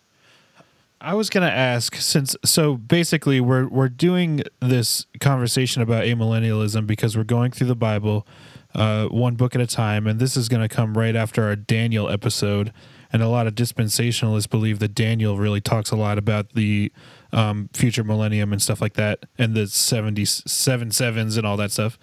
I 1.00 1.14
was 1.16 1.30
going 1.30 1.46
to 1.46 1.54
ask 1.54 1.96
since 1.98 2.36
so 2.46 2.78
basically 2.78 3.40
we're 3.40 3.68
we're 3.68 3.90
doing 3.90 4.42
this 4.62 5.06
conversation 5.20 5.82
about 5.82 6.06
amillennialism 6.06 6.88
because 6.88 7.16
we're 7.16 7.24
going 7.24 7.52
through 7.52 7.68
the 7.68 7.76
Bible 7.76 8.26
uh, 8.74 9.08
one 9.08 9.36
book 9.36 9.54
at 9.54 9.62
a 9.62 9.68
time 9.68 10.08
and 10.08 10.20
this 10.20 10.38
is 10.38 10.48
going 10.48 10.68
to 10.68 10.74
come 10.74 10.98
right 10.98 11.16
after 11.16 11.44
our 11.44 11.58
Daniel 11.58 12.10
episode 12.10 12.72
and 13.12 13.22
a 13.22 13.28
lot 13.28 13.48
of 13.48 13.54
dispensationalists 13.54 14.50
believe 14.50 14.80
that 14.80 14.96
Daniel 14.96 15.38
really 15.38 15.60
talks 15.62 15.92
a 15.92 15.98
lot 15.98 16.18
about 16.18 16.54
the 16.54 16.92
um, 17.34 17.70
future 17.74 18.04
millennium 18.04 18.54
and 18.54 18.62
stuff 18.62 18.80
like 18.80 18.94
that, 18.94 19.26
and 19.38 19.54
the 19.54 19.68
77 19.68 20.92
sevens 20.92 21.38
and 21.38 21.46
all 21.46 21.58
that 21.58 21.72
stuff. 21.72 22.00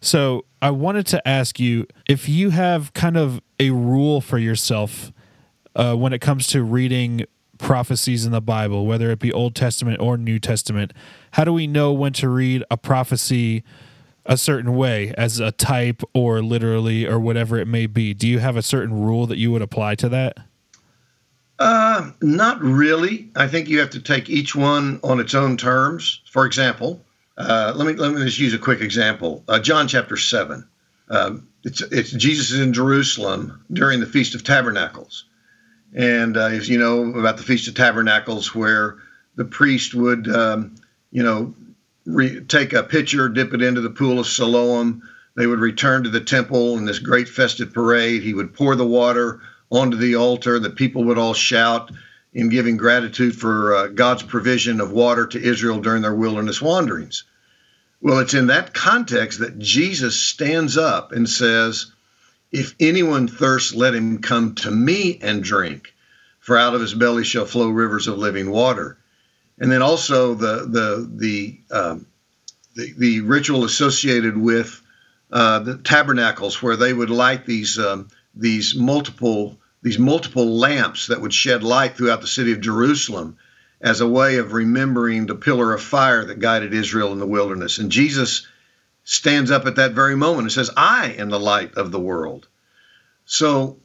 So 0.00 0.46
I 0.62 0.70
wanted 0.70 1.06
to 1.08 1.28
ask 1.28 1.60
you 1.60 1.86
if 2.08 2.28
you 2.28 2.50
have 2.50 2.92
kind 2.94 3.16
of 3.16 3.40
a 3.58 3.70
rule 3.70 4.20
for 4.20 4.38
yourself 4.38 5.12
uh, 5.76 5.94
when 5.94 6.12
it 6.12 6.20
comes 6.20 6.46
to 6.48 6.62
reading 6.62 7.24
prophecies 7.58 8.24
in 8.24 8.32
the 8.32 8.40
Bible, 8.40 8.86
whether 8.86 9.10
it 9.10 9.18
be 9.18 9.32
Old 9.32 9.54
Testament 9.54 10.00
or 10.00 10.16
New 10.16 10.38
Testament. 10.38 10.92
How 11.32 11.44
do 11.44 11.52
we 11.52 11.66
know 11.66 11.92
when 11.92 12.14
to 12.14 12.28
read 12.30 12.64
a 12.70 12.78
prophecy 12.78 13.62
a 14.26 14.36
certain 14.36 14.76
way 14.76 15.14
as 15.16 15.40
a 15.40 15.50
type 15.50 16.02
or 16.14 16.42
literally 16.42 17.06
or 17.06 17.18
whatever 17.18 17.58
it 17.58 17.66
may 17.66 17.86
be. 17.86 18.14
Do 18.14 18.28
you 18.28 18.38
have 18.38 18.56
a 18.56 18.62
certain 18.62 19.02
rule 19.02 19.26
that 19.26 19.38
you 19.38 19.50
would 19.52 19.62
apply 19.62 19.94
to 19.96 20.08
that? 20.10 20.36
Uh, 21.60 22.10
not 22.22 22.62
really. 22.62 23.28
I 23.36 23.46
think 23.46 23.68
you 23.68 23.80
have 23.80 23.90
to 23.90 24.00
take 24.00 24.30
each 24.30 24.56
one 24.56 24.98
on 25.04 25.20
its 25.20 25.34
own 25.34 25.58
terms. 25.58 26.22
For 26.30 26.46
example, 26.46 27.04
uh, 27.36 27.74
let 27.76 27.86
me 27.86 27.92
let 27.92 28.14
me 28.14 28.24
just 28.24 28.38
use 28.38 28.54
a 28.54 28.58
quick 28.58 28.80
example. 28.80 29.44
Uh, 29.46 29.60
John 29.60 29.86
chapter 29.86 30.16
seven. 30.16 30.66
Um, 31.10 31.48
it's 31.62 31.82
it's 31.82 32.12
Jesus 32.12 32.50
is 32.50 32.60
in 32.60 32.72
Jerusalem 32.72 33.62
during 33.70 34.00
the 34.00 34.06
Feast 34.06 34.34
of 34.34 34.42
Tabernacles, 34.42 35.26
and 35.94 36.38
uh, 36.38 36.46
as 36.46 36.66
you 36.66 36.78
know 36.78 37.12
about 37.12 37.36
the 37.36 37.42
Feast 37.42 37.68
of 37.68 37.74
Tabernacles, 37.74 38.54
where 38.54 38.96
the 39.36 39.44
priest 39.44 39.94
would 39.94 40.34
um, 40.34 40.76
you 41.10 41.22
know 41.22 41.54
re- 42.06 42.40
take 42.40 42.72
a 42.72 42.82
pitcher, 42.82 43.28
dip 43.28 43.52
it 43.52 43.60
into 43.60 43.82
the 43.82 43.90
pool 43.90 44.18
of 44.18 44.26
Siloam. 44.26 45.02
They 45.36 45.46
would 45.46 45.60
return 45.60 46.04
to 46.04 46.10
the 46.10 46.20
temple 46.20 46.78
in 46.78 46.86
this 46.86 47.00
great 47.00 47.28
festive 47.28 47.74
parade. 47.74 48.22
He 48.22 48.32
would 48.32 48.54
pour 48.54 48.76
the 48.76 48.86
water 48.86 49.40
onto 49.70 49.96
the 49.96 50.16
altar. 50.16 50.58
The 50.58 50.70
people 50.70 51.04
would 51.04 51.18
all 51.18 51.34
shout 51.34 51.90
in 52.32 52.48
giving 52.48 52.76
gratitude 52.76 53.36
for 53.36 53.74
uh, 53.74 53.86
God's 53.88 54.22
provision 54.22 54.80
of 54.80 54.92
water 54.92 55.26
to 55.26 55.42
Israel 55.42 55.80
during 55.80 56.02
their 56.02 56.14
wilderness 56.14 56.60
wanderings. 56.60 57.24
Well, 58.00 58.20
it's 58.20 58.34
in 58.34 58.46
that 58.46 58.72
context 58.72 59.40
that 59.40 59.58
Jesus 59.58 60.18
stands 60.18 60.76
up 60.78 61.12
and 61.12 61.28
says, 61.28 61.92
If 62.50 62.74
anyone 62.80 63.28
thirsts, 63.28 63.74
let 63.74 63.94
him 63.94 64.22
come 64.22 64.54
to 64.56 64.70
me 64.70 65.18
and 65.20 65.42
drink, 65.42 65.92
for 66.38 66.56
out 66.56 66.74
of 66.74 66.80
his 66.80 66.94
belly 66.94 67.24
shall 67.24 67.44
flow 67.44 67.68
rivers 67.68 68.06
of 68.06 68.16
living 68.16 68.50
water. 68.50 68.96
And 69.58 69.70
then 69.70 69.82
also 69.82 70.34
the 70.34 70.66
the 70.66 71.10
the 71.14 71.60
um, 71.70 72.06
the, 72.74 72.94
the, 72.96 73.20
ritual 73.20 73.64
associated 73.64 74.36
with 74.36 74.80
uh, 75.30 75.58
the 75.58 75.76
tabernacles, 75.76 76.62
where 76.62 76.76
they 76.76 76.94
would 76.94 77.10
light 77.10 77.44
these 77.44 77.78
um, 77.78 78.08
these 78.34 78.74
multiple 78.74 79.59
these 79.82 79.98
multiple 79.98 80.58
lamps 80.58 81.06
that 81.06 81.20
would 81.20 81.32
shed 81.32 81.62
light 81.62 81.96
throughout 81.96 82.20
the 82.20 82.26
city 82.26 82.52
of 82.52 82.60
Jerusalem 82.60 83.36
as 83.80 84.00
a 84.00 84.08
way 84.08 84.36
of 84.36 84.52
remembering 84.52 85.26
the 85.26 85.34
pillar 85.34 85.72
of 85.72 85.82
fire 85.82 86.24
that 86.24 86.38
guided 86.38 86.74
Israel 86.74 87.12
in 87.12 87.18
the 87.18 87.26
wilderness. 87.26 87.78
And 87.78 87.90
Jesus 87.90 88.46
stands 89.04 89.50
up 89.50 89.66
at 89.66 89.76
that 89.76 89.92
very 89.92 90.16
moment 90.16 90.42
and 90.42 90.52
says, 90.52 90.70
I 90.76 91.14
am 91.18 91.30
the 91.30 91.40
light 91.40 91.74
of 91.74 91.90
the 91.90 92.00
world. 92.00 92.46
So 93.24 93.78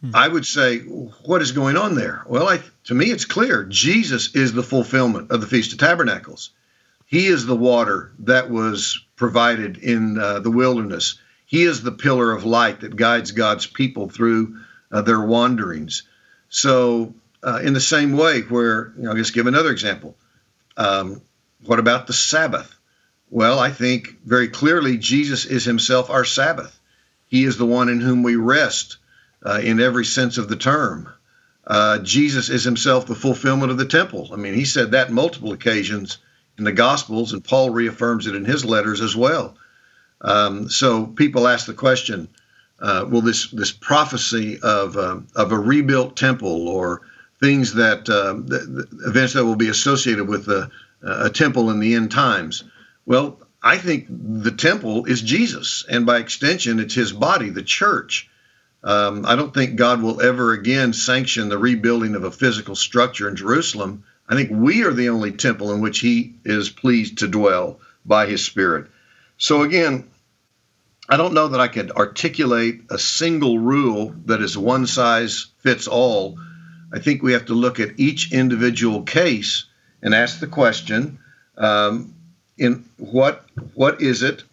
hmm. 0.00 0.10
I 0.14 0.26
would 0.26 0.44
say, 0.44 0.80
what 0.80 1.42
is 1.42 1.52
going 1.52 1.76
on 1.76 1.94
there? 1.94 2.24
Well, 2.26 2.48
I, 2.48 2.60
to 2.84 2.94
me, 2.94 3.06
it's 3.06 3.24
clear. 3.24 3.62
Jesus 3.64 4.34
is 4.34 4.52
the 4.52 4.64
fulfillment 4.64 5.30
of 5.30 5.40
the 5.40 5.46
Feast 5.46 5.72
of 5.72 5.78
Tabernacles. 5.78 6.50
He 7.06 7.26
is 7.26 7.46
the 7.46 7.56
water 7.56 8.12
that 8.20 8.50
was 8.50 9.00
provided 9.14 9.78
in 9.78 10.18
uh, 10.18 10.40
the 10.40 10.50
wilderness. 10.50 11.20
He 11.46 11.62
is 11.62 11.82
the 11.82 11.92
pillar 11.92 12.32
of 12.32 12.44
light 12.44 12.80
that 12.80 12.96
guides 12.96 13.30
God's 13.30 13.66
people 13.66 14.08
through 14.08 14.58
uh, 14.92 15.02
their 15.02 15.20
wanderings. 15.20 16.04
So 16.48 17.14
uh, 17.42 17.60
in 17.62 17.72
the 17.72 17.80
same 17.80 18.16
way, 18.16 18.40
where 18.42 18.92
you 18.96 19.04
know, 19.04 19.10
I'll 19.10 19.16
just 19.16 19.34
give 19.34 19.46
another 19.46 19.70
example. 19.70 20.16
Um, 20.76 21.20
what 21.64 21.78
about 21.78 22.06
the 22.06 22.12
Sabbath? 22.12 22.74
Well, 23.30 23.58
I 23.58 23.70
think 23.70 24.16
very 24.24 24.48
clearly 24.48 24.98
Jesus 24.98 25.44
is 25.44 25.64
himself 25.64 26.10
our 26.10 26.24
Sabbath. 26.24 26.78
He 27.26 27.44
is 27.44 27.56
the 27.56 27.66
one 27.66 27.88
in 27.88 28.00
whom 28.00 28.22
we 28.22 28.36
rest 28.36 28.98
uh, 29.44 29.60
in 29.62 29.80
every 29.80 30.04
sense 30.04 30.38
of 30.38 30.48
the 30.48 30.56
term. 30.56 31.08
Uh, 31.66 31.98
Jesus 31.98 32.48
is 32.48 32.62
himself 32.62 33.06
the 33.06 33.16
fulfillment 33.16 33.72
of 33.72 33.78
the 33.78 33.84
temple. 33.84 34.30
I 34.32 34.36
mean, 34.36 34.54
he 34.54 34.64
said 34.64 34.92
that 34.92 35.10
multiple 35.10 35.52
occasions 35.52 36.18
in 36.58 36.64
the 36.64 36.72
Gospels, 36.72 37.32
and 37.32 37.42
Paul 37.42 37.70
reaffirms 37.70 38.26
it 38.26 38.36
in 38.36 38.44
his 38.44 38.64
letters 38.64 39.00
as 39.00 39.16
well. 39.16 39.56
Um, 40.20 40.68
so 40.68 41.06
people 41.06 41.48
ask 41.48 41.66
the 41.66 41.74
question, 41.74 42.28
uh, 42.80 43.06
will 43.08 43.22
this 43.22 43.50
this 43.50 43.72
prophecy 43.72 44.58
of 44.62 44.96
uh, 44.96 45.18
of 45.34 45.52
a 45.52 45.58
rebuilt 45.58 46.16
temple 46.16 46.68
or 46.68 47.02
things 47.40 47.74
that, 47.74 48.08
uh, 48.08 48.32
the, 48.32 48.86
the 48.88 49.08
events 49.08 49.34
that 49.34 49.44
will 49.44 49.56
be 49.56 49.68
associated 49.68 50.26
with 50.26 50.48
a, 50.48 50.70
a 51.02 51.30
temple 51.30 51.70
in 51.70 51.80
the 51.80 51.94
end 51.94 52.10
times. 52.10 52.64
Well, 53.04 53.38
I 53.62 53.78
think 53.78 54.06
the 54.08 54.52
temple 54.52 55.06
is 55.06 55.22
Jesus, 55.22 55.84
and 55.88 56.06
by 56.06 56.18
extension, 56.18 56.78
it's 56.80 56.94
his 56.94 57.12
body, 57.12 57.50
the 57.50 57.62
church. 57.62 58.30
Um, 58.84 59.26
I 59.26 59.34
don't 59.34 59.52
think 59.52 59.76
God 59.76 60.02
will 60.02 60.22
ever 60.22 60.52
again 60.52 60.92
sanction 60.92 61.48
the 61.48 61.58
rebuilding 61.58 62.14
of 62.14 62.24
a 62.24 62.30
physical 62.30 62.76
structure 62.76 63.28
in 63.28 63.36
Jerusalem. 63.36 64.04
I 64.28 64.34
think 64.34 64.50
we 64.52 64.84
are 64.84 64.92
the 64.92 65.08
only 65.08 65.32
temple 65.32 65.72
in 65.72 65.80
which 65.80 65.98
he 65.98 66.34
is 66.44 66.68
pleased 66.68 67.18
to 67.18 67.28
dwell 67.28 67.80
by 68.04 68.26
his 68.26 68.44
spirit. 68.44 68.86
So, 69.38 69.62
again, 69.62 70.08
I 71.08 71.16
don't 71.16 71.34
know 71.34 71.48
that 71.48 71.60
I 71.60 71.68
could 71.68 71.92
articulate 71.92 72.82
a 72.90 72.98
single 72.98 73.58
rule 73.58 74.14
that 74.24 74.40
is 74.40 74.58
one 74.58 74.86
size 74.86 75.46
fits 75.62 75.86
all 75.86 76.38
I 76.92 76.98
think 76.98 77.22
we 77.22 77.32
have 77.32 77.46
to 77.46 77.54
look 77.54 77.80
at 77.80 77.98
each 77.98 78.32
individual 78.32 79.02
case 79.02 79.66
and 80.02 80.14
ask 80.14 80.40
the 80.40 80.46
question: 80.46 81.18
um, 81.56 82.14
in 82.56 82.84
what 82.96 83.44
what 83.74 84.00
is 84.00 84.22
it 84.22 84.44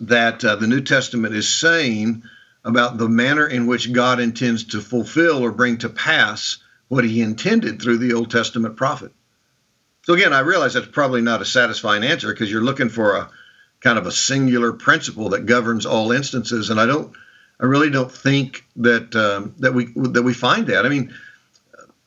that 0.00 0.44
uh, 0.44 0.56
the 0.56 0.66
New 0.66 0.80
Testament 0.80 1.34
is 1.34 1.48
saying 1.48 2.22
about 2.64 2.98
the 2.98 3.08
manner 3.08 3.46
in 3.46 3.66
which 3.66 3.92
God 3.92 4.20
intends 4.20 4.64
to 4.64 4.80
fulfill 4.80 5.42
or 5.42 5.52
bring 5.52 5.78
to 5.78 5.88
pass 5.88 6.58
what 6.88 7.04
He 7.04 7.22
intended 7.22 7.80
through 7.80 7.98
the 7.98 8.14
Old 8.14 8.30
Testament 8.30 8.76
prophet? 8.76 9.12
So 10.02 10.14
again, 10.14 10.32
I 10.32 10.40
realize 10.40 10.74
that's 10.74 10.86
probably 10.88 11.20
not 11.20 11.42
a 11.42 11.46
satisfying 11.46 12.02
answer 12.02 12.28
because 12.32 12.50
you're 12.50 12.62
looking 12.62 12.88
for 12.88 13.16
a 13.16 13.30
kind 13.80 13.98
of 13.98 14.06
a 14.06 14.12
singular 14.12 14.72
principle 14.72 15.30
that 15.30 15.46
governs 15.46 15.86
all 15.86 16.12
instances, 16.12 16.70
and 16.70 16.80
I 16.80 16.86
don't 16.86 17.14
I 17.60 17.66
really 17.66 17.90
don't 17.90 18.10
think 18.10 18.64
that 18.76 19.14
um, 19.14 19.54
that 19.58 19.74
we 19.74 19.92
that 19.94 20.22
we 20.22 20.32
find 20.32 20.68
that. 20.68 20.86
I 20.86 20.88
mean, 20.88 21.14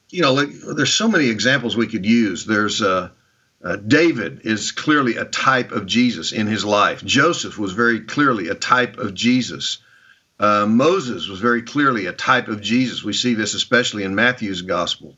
you 0.09 0.21
know, 0.21 0.33
like, 0.33 0.49
there's 0.51 0.93
so 0.93 1.07
many 1.07 1.29
examples 1.29 1.77
we 1.77 1.88
could 1.88 2.05
use. 2.05 2.45
There's 2.45 2.81
uh, 2.81 3.09
uh, 3.63 3.75
David 3.77 4.41
is 4.45 4.71
clearly 4.71 5.17
a 5.17 5.25
type 5.25 5.71
of 5.71 5.86
Jesus 5.86 6.31
in 6.31 6.47
his 6.47 6.65
life. 6.65 7.03
Joseph 7.03 7.57
was 7.57 7.73
very 7.73 8.01
clearly 8.01 8.49
a 8.49 8.55
type 8.55 8.97
of 8.97 9.13
Jesus. 9.13 9.77
Uh, 10.39 10.65
Moses 10.65 11.27
was 11.27 11.39
very 11.39 11.62
clearly 11.62 12.07
a 12.07 12.13
type 12.13 12.47
of 12.47 12.62
Jesus. 12.62 13.03
We 13.03 13.13
see 13.13 13.36
this 13.36 13.53
especially 13.53 14.03
in 14.03 14.15
Matthew's 14.15 14.63
gospel. 14.63 15.15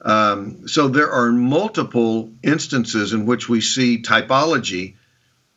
Um, 0.00 0.68
so 0.68 0.88
there 0.88 1.10
are 1.10 1.32
multiple 1.32 2.30
instances 2.42 3.12
in 3.12 3.26
which 3.26 3.48
we 3.48 3.60
see 3.60 4.02
typology, 4.02 4.94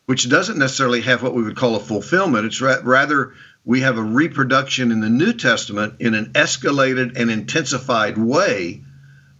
which 0.08 0.26
doesn't 0.26 0.56
necessarily 0.56 1.02
have 1.02 1.22
what 1.22 1.34
we 1.34 1.42
would 1.42 1.54
call 1.54 1.76
a 1.76 1.80
fulfillment. 1.80 2.46
It's 2.46 2.62
ra- 2.62 2.80
rather 2.82 3.34
we 3.66 3.82
have 3.82 3.98
a 3.98 4.02
reproduction 4.02 4.90
in 4.90 5.00
the 5.00 5.10
New 5.10 5.34
Testament 5.34 5.96
in 5.98 6.14
an 6.14 6.32
escalated 6.32 7.20
and 7.20 7.30
intensified 7.30 8.16
way 8.16 8.84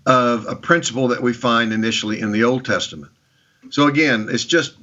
of 0.04 0.46
a 0.46 0.54
principle 0.54 1.09
that 1.09 1.22
we 1.22 1.33
find 1.33 1.72
initially 1.72 2.20
in 2.20 2.33
the 2.33 2.44
Old 2.44 2.66
Testament. 2.66 3.11
So 3.70 3.87
again, 3.87 4.28
it's 4.31 4.44
just 4.44 4.76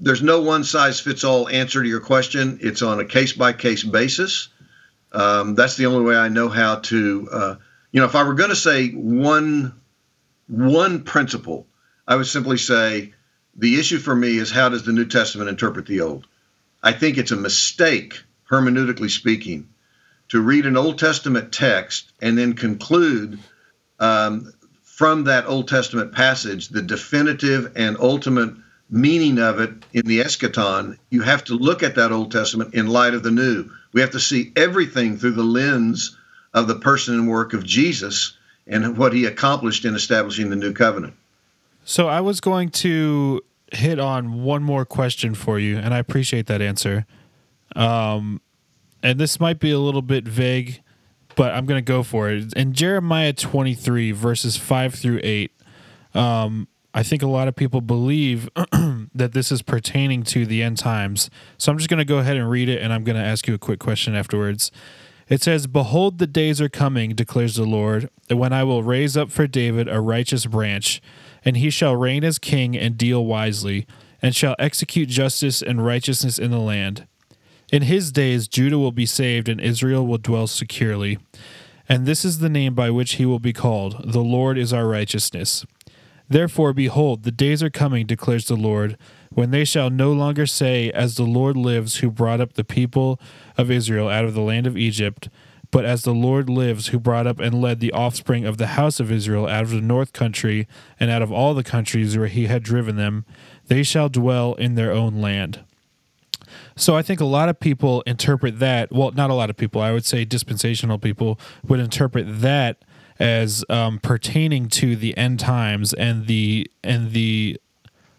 there's 0.00 0.22
no 0.22 0.42
one 0.42 0.62
size 0.62 1.00
fits 1.00 1.24
all 1.24 1.48
answer 1.48 1.82
to 1.82 1.88
your 1.88 1.98
question. 1.98 2.60
It's 2.62 2.82
on 2.82 3.00
a 3.00 3.04
case 3.04 3.32
by 3.32 3.52
case 3.52 3.82
basis. 3.82 4.46
Um, 5.10 5.56
that's 5.56 5.76
the 5.76 5.86
only 5.86 6.04
way 6.04 6.14
I 6.14 6.28
know 6.28 6.48
how 6.48 6.76
to. 6.76 7.28
Uh, 7.32 7.54
you 7.90 8.00
know, 8.00 8.06
if 8.06 8.14
I 8.14 8.22
were 8.22 8.34
going 8.34 8.50
to 8.50 8.54
say 8.54 8.90
one 8.90 9.74
one 10.46 11.02
principle, 11.02 11.66
I 12.06 12.14
would 12.14 12.28
simply 12.28 12.58
say 12.58 13.14
the 13.56 13.78
issue 13.78 13.98
for 13.98 14.14
me 14.14 14.38
is 14.38 14.50
how 14.50 14.68
does 14.68 14.84
the 14.84 14.92
New 14.92 15.06
Testament 15.06 15.48
interpret 15.48 15.86
the 15.86 16.00
Old? 16.00 16.26
I 16.82 16.92
think 16.92 17.18
it's 17.18 17.30
a 17.30 17.36
mistake 17.36 18.22
hermeneutically 18.52 19.10
speaking, 19.10 19.66
to 20.28 20.40
read 20.40 20.66
an 20.66 20.76
Old 20.76 20.98
Testament 20.98 21.52
text 21.52 22.12
and 22.20 22.36
then 22.36 22.52
conclude 22.52 23.38
um, 23.98 24.52
from 24.82 25.24
that 25.24 25.46
Old 25.46 25.68
Testament 25.68 26.12
passage 26.12 26.68
the 26.68 26.82
definitive 26.82 27.72
and 27.76 27.96
ultimate 27.98 28.54
meaning 28.90 29.38
of 29.38 29.58
it 29.58 29.70
in 29.94 30.06
the 30.06 30.20
eschaton, 30.20 30.98
you 31.08 31.22
have 31.22 31.44
to 31.44 31.54
look 31.54 31.82
at 31.82 31.94
that 31.94 32.12
Old 32.12 32.30
Testament 32.30 32.74
in 32.74 32.88
light 32.88 33.14
of 33.14 33.22
the 33.22 33.30
New. 33.30 33.70
We 33.94 34.02
have 34.02 34.10
to 34.10 34.20
see 34.20 34.52
everything 34.54 35.16
through 35.16 35.32
the 35.32 35.42
lens 35.42 36.16
of 36.52 36.68
the 36.68 36.74
person 36.74 37.14
and 37.14 37.28
work 37.28 37.54
of 37.54 37.64
Jesus 37.64 38.36
and 38.66 38.98
what 38.98 39.14
he 39.14 39.24
accomplished 39.24 39.86
in 39.86 39.94
establishing 39.94 40.50
the 40.50 40.56
new 40.56 40.74
covenant. 40.74 41.14
So 41.84 42.08
I 42.08 42.20
was 42.20 42.40
going 42.40 42.70
to 42.70 43.42
hit 43.72 43.98
on 43.98 44.42
one 44.42 44.62
more 44.62 44.84
question 44.84 45.34
for 45.34 45.58
you, 45.58 45.76
and 45.76 45.92
I 45.92 45.98
appreciate 45.98 46.46
that 46.46 46.62
answer. 46.62 47.06
Um, 47.74 48.40
and 49.02 49.18
this 49.18 49.40
might 49.40 49.58
be 49.58 49.70
a 49.72 49.78
little 49.78 50.02
bit 50.02 50.26
vague, 50.26 50.80
but 51.34 51.52
I'm 51.52 51.66
going 51.66 51.78
to 51.78 51.86
go 51.88 52.02
for 52.02 52.30
it. 52.30 52.52
In 52.54 52.72
Jeremiah 52.72 53.32
23, 53.32 54.12
verses 54.12 54.56
5 54.56 54.94
through 54.94 55.20
8, 55.22 55.50
um, 56.14 56.68
I 56.94 57.02
think 57.02 57.22
a 57.22 57.26
lot 57.26 57.48
of 57.48 57.56
people 57.56 57.80
believe 57.80 58.48
that 59.14 59.32
this 59.32 59.50
is 59.50 59.62
pertaining 59.62 60.22
to 60.24 60.44
the 60.44 60.62
end 60.62 60.78
times. 60.78 61.30
So 61.56 61.72
I'm 61.72 61.78
just 61.78 61.88
going 61.88 61.98
to 61.98 62.04
go 62.04 62.18
ahead 62.18 62.36
and 62.36 62.48
read 62.48 62.68
it, 62.68 62.82
and 62.82 62.92
I'm 62.92 63.02
going 63.02 63.16
to 63.16 63.24
ask 63.24 63.48
you 63.48 63.54
a 63.54 63.58
quick 63.58 63.80
question 63.80 64.14
afterwards. 64.14 64.70
It 65.28 65.42
says, 65.42 65.66
Behold, 65.66 66.18
the 66.18 66.26
days 66.26 66.60
are 66.60 66.68
coming, 66.68 67.14
declares 67.14 67.56
the 67.56 67.64
Lord, 67.64 68.10
when 68.28 68.52
I 68.52 68.64
will 68.64 68.82
raise 68.82 69.16
up 69.16 69.30
for 69.30 69.46
David 69.46 69.88
a 69.88 70.00
righteous 70.00 70.44
branch, 70.44 71.00
and 71.44 71.56
he 71.56 71.70
shall 71.70 71.96
reign 71.96 72.24
as 72.24 72.38
king 72.38 72.76
and 72.76 72.96
deal 72.96 73.24
wisely 73.24 73.86
and 74.20 74.36
shall 74.36 74.56
execute 74.58 75.08
justice 75.08 75.60
and 75.62 75.84
righteousness 75.84 76.38
in 76.38 76.50
the 76.50 76.58
land. 76.58 77.06
In 77.72 77.82
his 77.82 78.12
days, 78.12 78.48
Judah 78.48 78.78
will 78.78 78.92
be 78.92 79.06
saved, 79.06 79.48
and 79.48 79.60
Israel 79.60 80.06
will 80.06 80.18
dwell 80.18 80.46
securely. 80.46 81.18
And 81.88 82.06
this 82.06 82.24
is 82.24 82.38
the 82.38 82.48
name 82.48 82.74
by 82.74 82.90
which 82.90 83.14
he 83.14 83.26
will 83.26 83.40
be 83.40 83.52
called 83.52 84.12
The 84.12 84.20
Lord 84.20 84.58
is 84.58 84.72
our 84.72 84.86
righteousness. 84.86 85.64
Therefore, 86.28 86.72
behold, 86.72 87.24
the 87.24 87.32
days 87.32 87.62
are 87.62 87.70
coming, 87.70 88.06
declares 88.06 88.46
the 88.46 88.56
Lord, 88.56 88.96
when 89.30 89.50
they 89.50 89.64
shall 89.64 89.90
no 89.90 90.12
longer 90.12 90.46
say, 90.46 90.90
As 90.92 91.16
the 91.16 91.24
Lord 91.24 91.56
lives, 91.56 91.96
who 91.96 92.10
brought 92.10 92.40
up 92.40 92.52
the 92.52 92.64
people 92.64 93.18
of 93.58 93.70
Israel 93.70 94.08
out 94.08 94.24
of 94.24 94.34
the 94.34 94.40
land 94.40 94.66
of 94.66 94.76
Egypt, 94.76 95.28
but 95.72 95.86
as 95.86 96.02
the 96.02 96.14
Lord 96.14 96.48
lives, 96.48 96.88
who 96.88 97.00
brought 97.00 97.26
up 97.26 97.40
and 97.40 97.60
led 97.60 97.80
the 97.80 97.92
offspring 97.92 98.44
of 98.44 98.58
the 98.58 98.68
house 98.68 99.00
of 99.00 99.10
Israel 99.10 99.48
out 99.48 99.64
of 99.64 99.70
the 99.70 99.80
north 99.80 100.12
country 100.12 100.68
and 101.00 101.10
out 101.10 101.22
of 101.22 101.32
all 101.32 101.54
the 101.54 101.64
countries 101.64 102.16
where 102.16 102.28
he 102.28 102.46
had 102.46 102.62
driven 102.62 102.96
them, 102.96 103.24
they 103.66 103.82
shall 103.82 104.10
dwell 104.10 104.52
in 104.54 104.74
their 104.74 104.92
own 104.92 105.20
land. 105.20 105.64
So 106.76 106.94
I 106.94 107.00
think 107.00 107.20
a 107.20 107.24
lot 107.24 107.48
of 107.48 107.58
people 107.58 108.02
interpret 108.02 108.58
that. 108.58 108.92
Well, 108.92 109.12
not 109.12 109.30
a 109.30 109.34
lot 109.34 109.48
of 109.48 109.56
people. 109.56 109.80
I 109.80 109.92
would 109.92 110.04
say 110.04 110.26
dispensational 110.26 110.98
people 110.98 111.40
would 111.66 111.80
interpret 111.80 112.26
that 112.42 112.84
as 113.18 113.64
um, 113.70 113.98
pertaining 113.98 114.68
to 114.68 114.94
the 114.94 115.16
end 115.16 115.40
times 115.40 115.94
and 115.94 116.26
the 116.26 116.70
and 116.84 117.12
the 117.12 117.58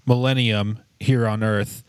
millennium 0.07 0.79
here 0.99 1.27
on 1.27 1.43
earth. 1.43 1.83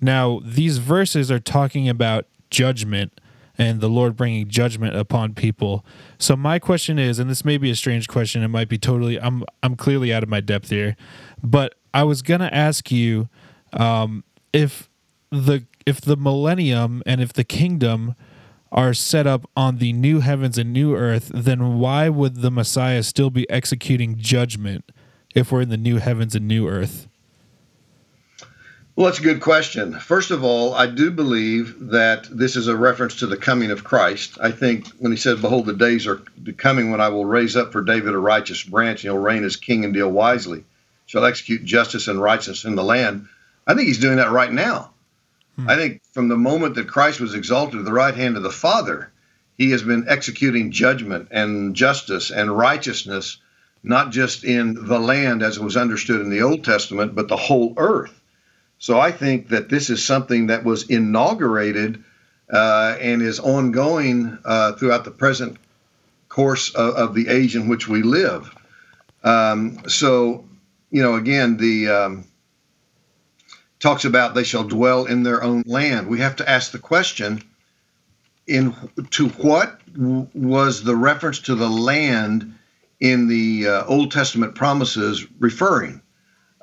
Now, 0.00 0.40
these 0.42 0.78
verses 0.78 1.30
are 1.30 1.40
talking 1.40 1.88
about 1.90 2.26
judgment 2.50 3.20
and 3.56 3.80
the 3.80 3.88
Lord 3.88 4.16
bringing 4.16 4.48
judgment 4.48 4.96
upon 4.96 5.34
people. 5.34 5.84
So 6.18 6.36
my 6.36 6.58
question 6.58 6.98
is, 6.98 7.18
and 7.18 7.30
this 7.30 7.44
may 7.44 7.56
be 7.56 7.70
a 7.70 7.76
strange 7.76 8.08
question, 8.08 8.42
it 8.42 8.48
might 8.48 8.68
be 8.68 8.78
totally 8.78 9.20
I'm 9.20 9.44
I'm 9.62 9.76
clearly 9.76 10.12
out 10.12 10.22
of 10.22 10.28
my 10.28 10.40
depth 10.40 10.70
here, 10.70 10.96
but 11.42 11.74
I 11.92 12.02
was 12.02 12.22
gonna 12.22 12.50
ask 12.52 12.90
you 12.90 13.28
um, 13.72 14.24
if 14.52 14.88
the 15.30 15.66
if 15.86 16.00
the 16.00 16.16
millennium 16.16 17.02
and 17.06 17.20
if 17.20 17.32
the 17.32 17.44
kingdom 17.44 18.14
are 18.72 18.92
set 18.92 19.26
up 19.26 19.48
on 19.56 19.78
the 19.78 19.92
new 19.92 20.18
heavens 20.20 20.58
and 20.58 20.72
new 20.72 20.96
earth, 20.96 21.30
then 21.32 21.78
why 21.78 22.08
would 22.08 22.36
the 22.36 22.50
Messiah 22.50 23.04
still 23.04 23.30
be 23.30 23.48
executing 23.48 24.16
judgment 24.18 24.90
if 25.34 25.52
we're 25.52 25.60
in 25.60 25.68
the 25.68 25.76
new 25.76 25.98
heavens 25.98 26.34
and 26.34 26.48
new 26.48 26.68
earth? 26.68 27.06
Well, 28.96 29.06
that's 29.06 29.18
a 29.18 29.22
good 29.22 29.40
question. 29.40 29.98
First 29.98 30.30
of 30.30 30.44
all, 30.44 30.72
I 30.72 30.86
do 30.86 31.10
believe 31.10 31.88
that 31.90 32.28
this 32.30 32.54
is 32.54 32.68
a 32.68 32.76
reference 32.76 33.16
to 33.16 33.26
the 33.26 33.36
coming 33.36 33.72
of 33.72 33.82
Christ. 33.82 34.38
I 34.40 34.52
think 34.52 34.86
when 34.98 35.10
he 35.10 35.18
says, 35.18 35.40
Behold, 35.40 35.66
the 35.66 35.72
days 35.72 36.06
are 36.06 36.22
coming 36.56 36.92
when 36.92 37.00
I 37.00 37.08
will 37.08 37.24
raise 37.24 37.56
up 37.56 37.72
for 37.72 37.82
David 37.82 38.14
a 38.14 38.18
righteous 38.18 38.62
branch, 38.62 39.02
and 39.02 39.12
he'll 39.12 39.20
reign 39.20 39.42
as 39.42 39.56
king 39.56 39.84
and 39.84 39.92
deal 39.92 40.10
wisely, 40.10 40.62
shall 41.06 41.24
execute 41.24 41.64
justice 41.64 42.06
and 42.06 42.22
righteousness 42.22 42.64
in 42.64 42.76
the 42.76 42.84
land. 42.84 43.26
I 43.66 43.74
think 43.74 43.88
he's 43.88 43.98
doing 43.98 44.18
that 44.18 44.30
right 44.30 44.52
now. 44.52 44.92
Hmm. 45.56 45.68
I 45.68 45.74
think 45.74 46.00
from 46.12 46.28
the 46.28 46.36
moment 46.36 46.76
that 46.76 46.86
Christ 46.86 47.20
was 47.20 47.34
exalted 47.34 47.78
to 47.78 47.82
the 47.82 47.92
right 47.92 48.14
hand 48.14 48.36
of 48.36 48.44
the 48.44 48.50
Father, 48.50 49.10
he 49.58 49.72
has 49.72 49.82
been 49.82 50.06
executing 50.08 50.70
judgment 50.70 51.28
and 51.32 51.74
justice 51.74 52.30
and 52.30 52.56
righteousness, 52.56 53.38
not 53.82 54.12
just 54.12 54.44
in 54.44 54.86
the 54.86 55.00
land 55.00 55.42
as 55.42 55.56
it 55.56 55.64
was 55.64 55.76
understood 55.76 56.20
in 56.20 56.30
the 56.30 56.42
Old 56.42 56.62
Testament, 56.62 57.16
but 57.16 57.26
the 57.26 57.36
whole 57.36 57.74
earth. 57.76 58.20
So 58.84 59.00
I 59.00 59.12
think 59.12 59.48
that 59.48 59.70
this 59.70 59.88
is 59.88 60.04
something 60.04 60.48
that 60.48 60.62
was 60.62 60.90
inaugurated 60.90 62.04
uh, 62.52 62.98
and 63.00 63.22
is 63.22 63.40
ongoing 63.40 64.36
uh, 64.44 64.72
throughout 64.72 65.06
the 65.06 65.10
present 65.10 65.56
course 66.28 66.68
of, 66.74 66.94
of, 66.94 67.14
the 67.14 67.28
age 67.28 67.56
in 67.56 67.66
which 67.66 67.88
we 67.88 68.02
live. 68.02 68.54
Um, 69.22 69.88
so, 69.88 70.44
you 70.90 71.02
know, 71.02 71.14
again, 71.14 71.56
the 71.56 71.88
um, 71.88 72.24
talks 73.80 74.04
about 74.04 74.34
they 74.34 74.44
shall 74.44 74.64
dwell 74.64 75.06
in 75.06 75.22
their 75.22 75.42
own 75.42 75.62
land. 75.64 76.06
We 76.06 76.18
have 76.18 76.36
to 76.36 76.46
ask 76.46 76.70
the 76.70 76.78
question: 76.78 77.42
in 78.46 78.74
to 79.12 79.28
what 79.30 79.80
was 79.96 80.84
the 80.84 80.94
reference 80.94 81.38
to 81.38 81.54
the 81.54 81.70
land 81.70 82.54
in 83.00 83.28
the 83.28 83.66
uh, 83.66 83.86
Old 83.86 84.12
Testament 84.12 84.54
promises 84.54 85.26
referring? 85.40 86.02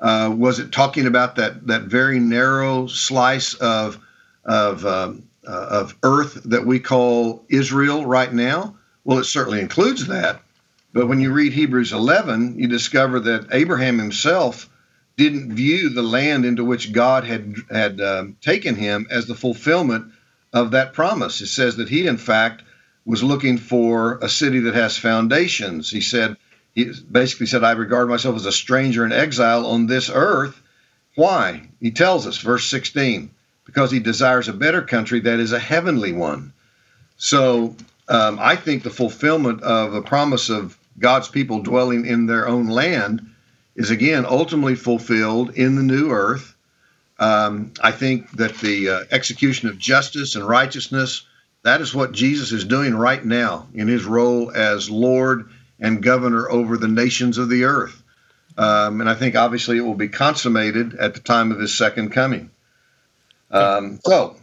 Uh, 0.02 0.34
was 0.36 0.58
it 0.58 0.72
talking 0.72 1.06
about 1.06 1.36
that 1.36 1.68
that 1.68 1.82
very 1.82 2.18
narrow 2.18 2.88
slice 2.88 3.54
of 3.54 3.98
of 4.44 4.84
um, 4.84 5.28
uh, 5.46 5.66
of 5.70 5.94
earth 6.02 6.42
that 6.44 6.66
we 6.66 6.80
call 6.80 7.44
Israel 7.48 8.04
right 8.04 8.32
now? 8.32 8.76
Well, 9.04 9.18
it 9.18 9.24
certainly 9.24 9.60
includes 9.60 10.08
that. 10.08 10.42
But 10.92 11.06
when 11.06 11.20
you 11.20 11.32
read 11.32 11.52
Hebrews 11.52 11.92
11, 11.92 12.58
you 12.58 12.66
discover 12.68 13.20
that 13.20 13.48
Abraham 13.52 13.98
himself 13.98 14.68
didn't 15.16 15.54
view 15.54 15.88
the 15.88 16.02
land 16.02 16.44
into 16.44 16.64
which 16.64 16.92
God 16.92 17.24
had 17.24 17.54
had 17.70 18.00
um, 18.00 18.36
taken 18.40 18.74
him 18.74 19.06
as 19.08 19.26
the 19.26 19.36
fulfillment 19.36 20.12
of 20.52 20.72
that 20.72 20.94
promise. 20.94 21.40
It 21.40 21.46
says 21.46 21.76
that 21.76 21.88
he, 21.88 22.08
in 22.08 22.16
fact, 22.16 22.62
was 23.04 23.22
looking 23.22 23.56
for 23.56 24.18
a 24.18 24.28
city 24.28 24.58
that 24.60 24.74
has 24.74 24.98
foundations. 24.98 25.90
He 25.90 26.00
said, 26.00 26.36
he 26.74 26.92
basically 27.10 27.46
said, 27.46 27.64
I 27.64 27.72
regard 27.72 28.08
myself 28.08 28.36
as 28.36 28.46
a 28.46 28.52
stranger 28.52 29.04
and 29.04 29.12
exile 29.12 29.66
on 29.66 29.86
this 29.86 30.10
earth. 30.12 30.60
Why? 31.14 31.68
He 31.80 31.90
tells 31.90 32.26
us, 32.26 32.38
verse 32.38 32.64
16, 32.68 33.30
because 33.66 33.90
he 33.90 34.00
desires 34.00 34.48
a 34.48 34.54
better 34.54 34.82
country 34.82 35.20
that 35.20 35.38
is 35.38 35.52
a 35.52 35.58
heavenly 35.58 36.12
one. 36.12 36.52
So 37.18 37.76
um, 38.08 38.38
I 38.40 38.56
think 38.56 38.82
the 38.82 38.90
fulfillment 38.90 39.62
of 39.62 39.92
the 39.92 40.02
promise 40.02 40.48
of 40.48 40.78
God's 40.98 41.28
people 41.28 41.62
dwelling 41.62 42.06
in 42.06 42.26
their 42.26 42.48
own 42.48 42.68
land 42.68 43.30
is 43.76 43.90
again 43.90 44.24
ultimately 44.26 44.74
fulfilled 44.74 45.54
in 45.54 45.76
the 45.76 45.82
new 45.82 46.10
earth. 46.10 46.54
Um, 47.18 47.72
I 47.80 47.92
think 47.92 48.30
that 48.32 48.56
the 48.58 48.88
uh, 48.88 49.04
execution 49.10 49.68
of 49.68 49.78
justice 49.78 50.34
and 50.34 50.46
righteousness, 50.46 51.24
that 51.62 51.80
is 51.80 51.94
what 51.94 52.12
Jesus 52.12 52.52
is 52.52 52.64
doing 52.64 52.94
right 52.94 53.24
now 53.24 53.68
in 53.74 53.88
his 53.88 54.04
role 54.04 54.50
as 54.50 54.90
Lord 54.90 55.50
and 55.82 56.02
governor 56.02 56.48
over 56.48 56.78
the 56.78 56.88
nations 56.88 57.36
of 57.36 57.50
the 57.50 57.64
earth. 57.64 58.02
Um, 58.56 59.00
and 59.00 59.10
I 59.10 59.14
think 59.14 59.34
obviously 59.34 59.76
it 59.76 59.82
will 59.82 59.94
be 59.94 60.08
consummated 60.08 60.94
at 60.94 61.14
the 61.14 61.20
time 61.20 61.50
of 61.52 61.58
his 61.58 61.76
second 61.76 62.10
coming. 62.10 62.50
Um, 63.50 64.00
so, 64.04 64.36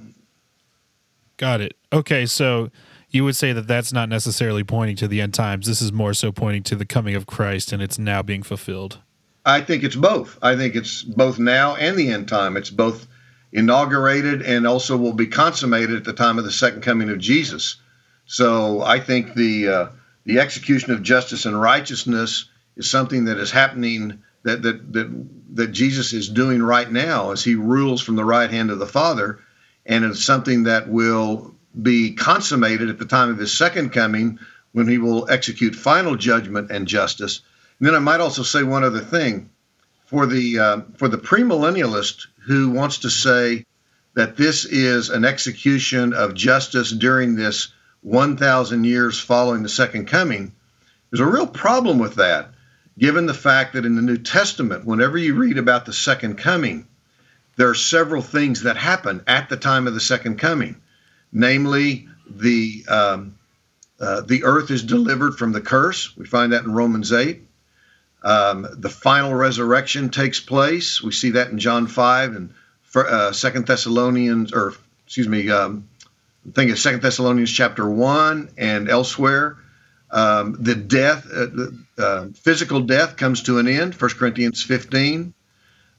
got 1.38 1.62
it. 1.62 1.75
Okay, 1.91 2.25
so 2.25 2.69
you 3.10 3.23
would 3.23 3.36
say 3.36 3.54
that 3.54 3.67
that's 3.67 3.93
not 3.93 4.10
necessarily 4.10 4.63
pointing 4.63 4.97
to 4.97 5.08
the 5.08 5.21
end 5.21 5.34
times. 5.34 5.65
This 5.65 5.82
is 5.82 5.91
more 5.91 6.13
so 6.13 6.32
pointing 6.32 6.63
to 6.63 6.75
the 6.75 6.86
coming 6.86 7.15
of 7.15 7.25
Christ, 7.25 7.71
and 7.71 7.82
it's 7.82 7.97
now 7.97 8.21
being 8.21 8.43
fulfilled. 8.43 8.99
I 9.45 9.62
think 9.62 9.84
it's 9.84 9.95
both. 9.95 10.38
I 10.41 10.56
think 10.56 10.75
it's 10.75 11.02
both 11.02 11.39
now 11.39 11.75
and 11.75 11.97
the 11.97 12.12
end 12.12 12.28
time. 12.28 12.58
It's 12.58 12.69
both 12.69 13.08
inaugurated 13.52 14.41
and 14.43 14.67
also 14.67 14.97
will 14.97 15.13
be 15.13 15.25
consummated 15.25 15.95
at 15.95 16.04
the 16.04 16.13
time 16.13 16.38
of 16.38 16.43
the 16.43 16.52
second 16.52 16.82
coming 16.82 17.10
of 17.10 17.17
Jesus. 17.17 17.78
So 18.25 18.82
I 18.82 18.99
think 18.99 19.34
the 19.34 19.67
uh, 19.67 19.88
the 20.25 20.39
execution 20.39 20.91
of 20.91 21.03
justice 21.03 21.45
and 21.45 21.60
righteousness 21.60 22.49
is 22.75 22.89
something 22.89 23.25
that 23.25 23.38
is 23.38 23.51
happening 23.51 24.21
that 24.43 24.62
that 24.62 24.93
that 24.93 25.27
that 25.55 25.67
Jesus 25.71 26.13
is 26.13 26.29
doing 26.29 26.62
right 26.62 26.89
now 26.89 27.32
as 27.32 27.43
he 27.43 27.55
rules 27.55 28.01
from 28.01 28.15
the 28.15 28.25
right 28.25 28.49
hand 28.49 28.71
of 28.71 28.79
the 28.79 28.86
Father, 28.86 29.39
and 29.86 30.05
it's 30.05 30.23
something 30.23 30.63
that 30.63 30.88
will 30.88 31.55
be 31.82 32.12
consummated 32.12 32.89
at 32.89 32.99
the 32.99 33.05
time 33.05 33.29
of 33.29 33.38
his 33.38 33.55
second 33.55 33.91
coming 33.91 34.39
when 34.71 34.88
he 34.88 34.97
will 34.97 35.29
execute 35.29 35.75
final 35.75 36.15
judgment 36.15 36.71
and 36.71 36.88
justice. 36.88 37.41
And 37.79 37.88
then 37.88 37.95
I 37.95 37.99
might 37.99 38.19
also 38.19 38.43
say 38.43 38.63
one 38.63 38.84
other 38.84 38.99
thing 38.99 39.49
for 40.05 40.25
the 40.25 40.60
uh, 40.60 40.82
for 40.97 41.08
the 41.08 41.17
premillennialist 41.17 42.27
who 42.45 42.69
wants 42.69 42.99
to 42.99 43.10
say 43.10 43.65
that 44.15 44.38
this 44.38 44.65
is 44.65 45.10
an 45.10 45.23
execution 45.23 46.13
of 46.13 46.34
justice 46.34 46.91
during 46.91 47.36
this 47.36 47.69
1,000 48.01 48.83
years 48.83 49.19
following 49.19 49.63
the 49.63 49.69
second 49.69 50.07
coming, 50.07 50.53
there's 51.09 51.19
a 51.19 51.25
real 51.25 51.47
problem 51.47 51.99
with 51.99 52.15
that, 52.15 52.51
given 52.97 53.25
the 53.25 53.33
fact 53.33 53.73
that 53.73 53.85
in 53.85 53.95
the 53.95 54.01
New 54.01 54.17
Testament, 54.17 54.85
whenever 54.85 55.17
you 55.17 55.35
read 55.35 55.57
about 55.57 55.85
the 55.85 55.93
second 55.93 56.38
coming, 56.38 56.88
there 57.55 57.69
are 57.69 57.75
several 57.75 58.21
things 58.21 58.62
that 58.62 58.77
happen 58.77 59.21
at 59.27 59.49
the 59.49 59.57
time 59.57 59.88
of 59.88 59.93
the 59.93 59.99
second 59.99 60.38
coming. 60.38 60.75
Namely, 61.31 62.07
the 62.29 62.85
um, 62.88 63.35
uh, 63.99 64.21
the 64.21 64.43
earth 64.43 64.71
is 64.71 64.81
delivered 64.81 65.35
from 65.35 65.51
the 65.51 65.62
curse. 65.62 66.15
We 66.15 66.25
find 66.25 66.53
that 66.53 66.63
in 66.63 66.71
Romans 66.71 67.12
8. 67.12 67.41
Um, 68.23 68.67
the 68.77 68.89
final 68.89 69.33
resurrection 69.33 70.09
takes 70.09 70.39
place. 70.39 71.01
We 71.01 71.12
see 71.12 71.31
that 71.31 71.49
in 71.49 71.59
John 71.59 71.88
5 71.88 72.35
and 72.35 72.53
uh, 72.95 73.31
Second 73.31 73.67
Thessalonians, 73.67 74.53
or 74.53 74.73
excuse 75.05 75.27
me, 75.27 75.49
um, 75.49 75.88
I 76.47 76.52
think 76.52 76.71
it's 76.71 76.82
Second 76.82 77.02
Thessalonians 77.02 77.52
chapter 77.52 77.89
one 77.89 78.49
and 78.58 78.89
elsewhere. 78.89 79.58
Um, 80.12 80.58
the 80.60 80.75
death, 80.75 81.25
uh, 81.25 81.45
the, 81.45 81.84
uh, 81.97 82.28
physical 82.34 82.82
death 82.82 83.17
comes 83.17 83.43
to 83.43 83.60
an 83.60 83.67
end. 83.67 83.93
First 83.93 84.17
Corinthians 84.17 84.63
15. 84.63 85.34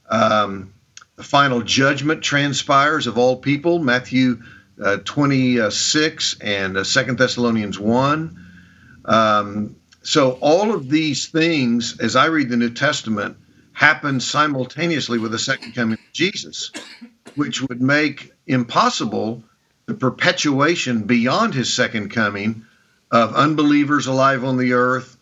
Um, 0.09 0.75
the 1.17 1.23
final 1.23 1.63
judgment 1.63 2.23
transpires 2.23 3.07
of 3.07 3.19
all 3.19 3.37
people. 3.37 3.79
Matthew 3.79 4.43
uh, 4.83 4.97
26 5.05 6.39
and 6.41 6.79
uh, 6.79 6.85
Second 6.85 7.19
Thessalonians 7.19 7.79
1. 7.79 8.47
Um, 9.05 9.77
so 10.03 10.33
all 10.41 10.73
of 10.73 10.89
these 10.89 11.29
things, 11.29 12.01
as 12.01 12.17
I 12.17 12.27
read 12.27 12.49
the 12.49 12.57
New 12.57 12.71
Testament, 12.71 13.37
happen 13.73 14.21
simultaneously 14.21 15.19
with 15.19 15.33
the 15.33 15.39
second 15.39 15.75
coming 15.75 15.95
of 15.95 16.13
Jesus, 16.13 16.73
which 17.35 17.63
would 17.63 17.81
make 17.81 18.33
impossible 18.47 19.45
the 19.87 19.95
perpetuation 19.95 21.03
beyond 21.03 21.55
his 21.55 21.75
second 21.75 22.11
coming 22.11 22.65
of 23.11 23.35
unbelievers 23.35 24.07
alive 24.07 24.45
on 24.45 24.57
the 24.57 24.75
earth, 24.75 25.17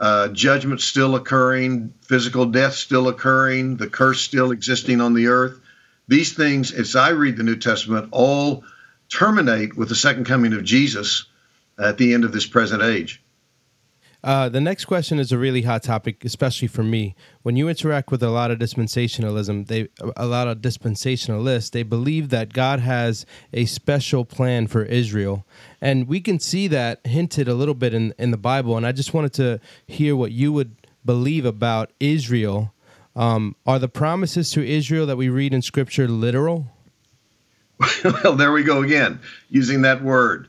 uh, 0.00 0.28
judgment 0.28 0.80
still 0.80 1.14
occurring, 1.14 1.94
physical 2.02 2.46
death 2.46 2.74
still 2.74 3.08
occurring, 3.08 3.76
the 3.76 3.88
curse 3.88 4.20
still 4.20 4.50
existing 4.50 5.00
on 5.00 5.14
the 5.14 5.28
earth. 5.28 5.60
These 6.08 6.32
things, 6.34 6.72
as 6.72 6.96
I 6.96 7.10
read 7.10 7.36
the 7.36 7.42
New 7.42 7.56
Testament, 7.56 8.08
all 8.10 8.64
terminate 9.08 9.76
with 9.76 9.88
the 9.88 9.94
second 9.94 10.24
coming 10.24 10.52
of 10.52 10.64
Jesus 10.64 11.26
at 11.78 11.98
the 11.98 12.14
end 12.14 12.24
of 12.24 12.32
this 12.32 12.46
present 12.46 12.82
age. 12.82 13.22
Uh, 14.24 14.48
the 14.48 14.60
next 14.60 14.86
question 14.86 15.18
is 15.18 15.32
a 15.32 15.36
really 15.36 15.62
hot 15.62 15.82
topic, 15.82 16.24
especially 16.24 16.66
for 16.66 16.82
me. 16.82 17.14
When 17.42 17.56
you 17.56 17.68
interact 17.68 18.10
with 18.10 18.22
a 18.22 18.30
lot 18.30 18.50
of 18.50 18.58
dispensationalism, 18.58 19.66
they 19.66 19.88
a 20.16 20.24
lot 20.24 20.48
of 20.48 20.58
dispensationalists, 20.58 21.72
they 21.72 21.82
believe 21.82 22.30
that 22.30 22.54
God 22.54 22.80
has 22.80 23.26
a 23.52 23.66
special 23.66 24.24
plan 24.24 24.66
for 24.66 24.82
Israel, 24.82 25.44
and 25.78 26.08
we 26.08 26.22
can 26.22 26.40
see 26.40 26.68
that 26.68 27.06
hinted 27.06 27.48
a 27.48 27.54
little 27.54 27.74
bit 27.74 27.92
in 27.92 28.14
in 28.18 28.30
the 28.30 28.38
Bible. 28.38 28.78
And 28.78 28.86
I 28.86 28.92
just 28.92 29.12
wanted 29.12 29.34
to 29.34 29.60
hear 29.86 30.16
what 30.16 30.32
you 30.32 30.54
would 30.54 30.74
believe 31.04 31.44
about 31.44 31.92
Israel. 32.00 32.72
Um, 33.14 33.56
are 33.66 33.78
the 33.78 33.88
promises 33.88 34.50
to 34.52 34.66
Israel 34.66 35.04
that 35.04 35.16
we 35.16 35.28
read 35.28 35.52
in 35.52 35.60
Scripture 35.60 36.08
literal? 36.08 36.66
well, 38.04 38.36
there 38.36 38.52
we 38.52 38.62
go 38.62 38.82
again, 38.82 39.20
using 39.50 39.82
that 39.82 40.02
word. 40.02 40.48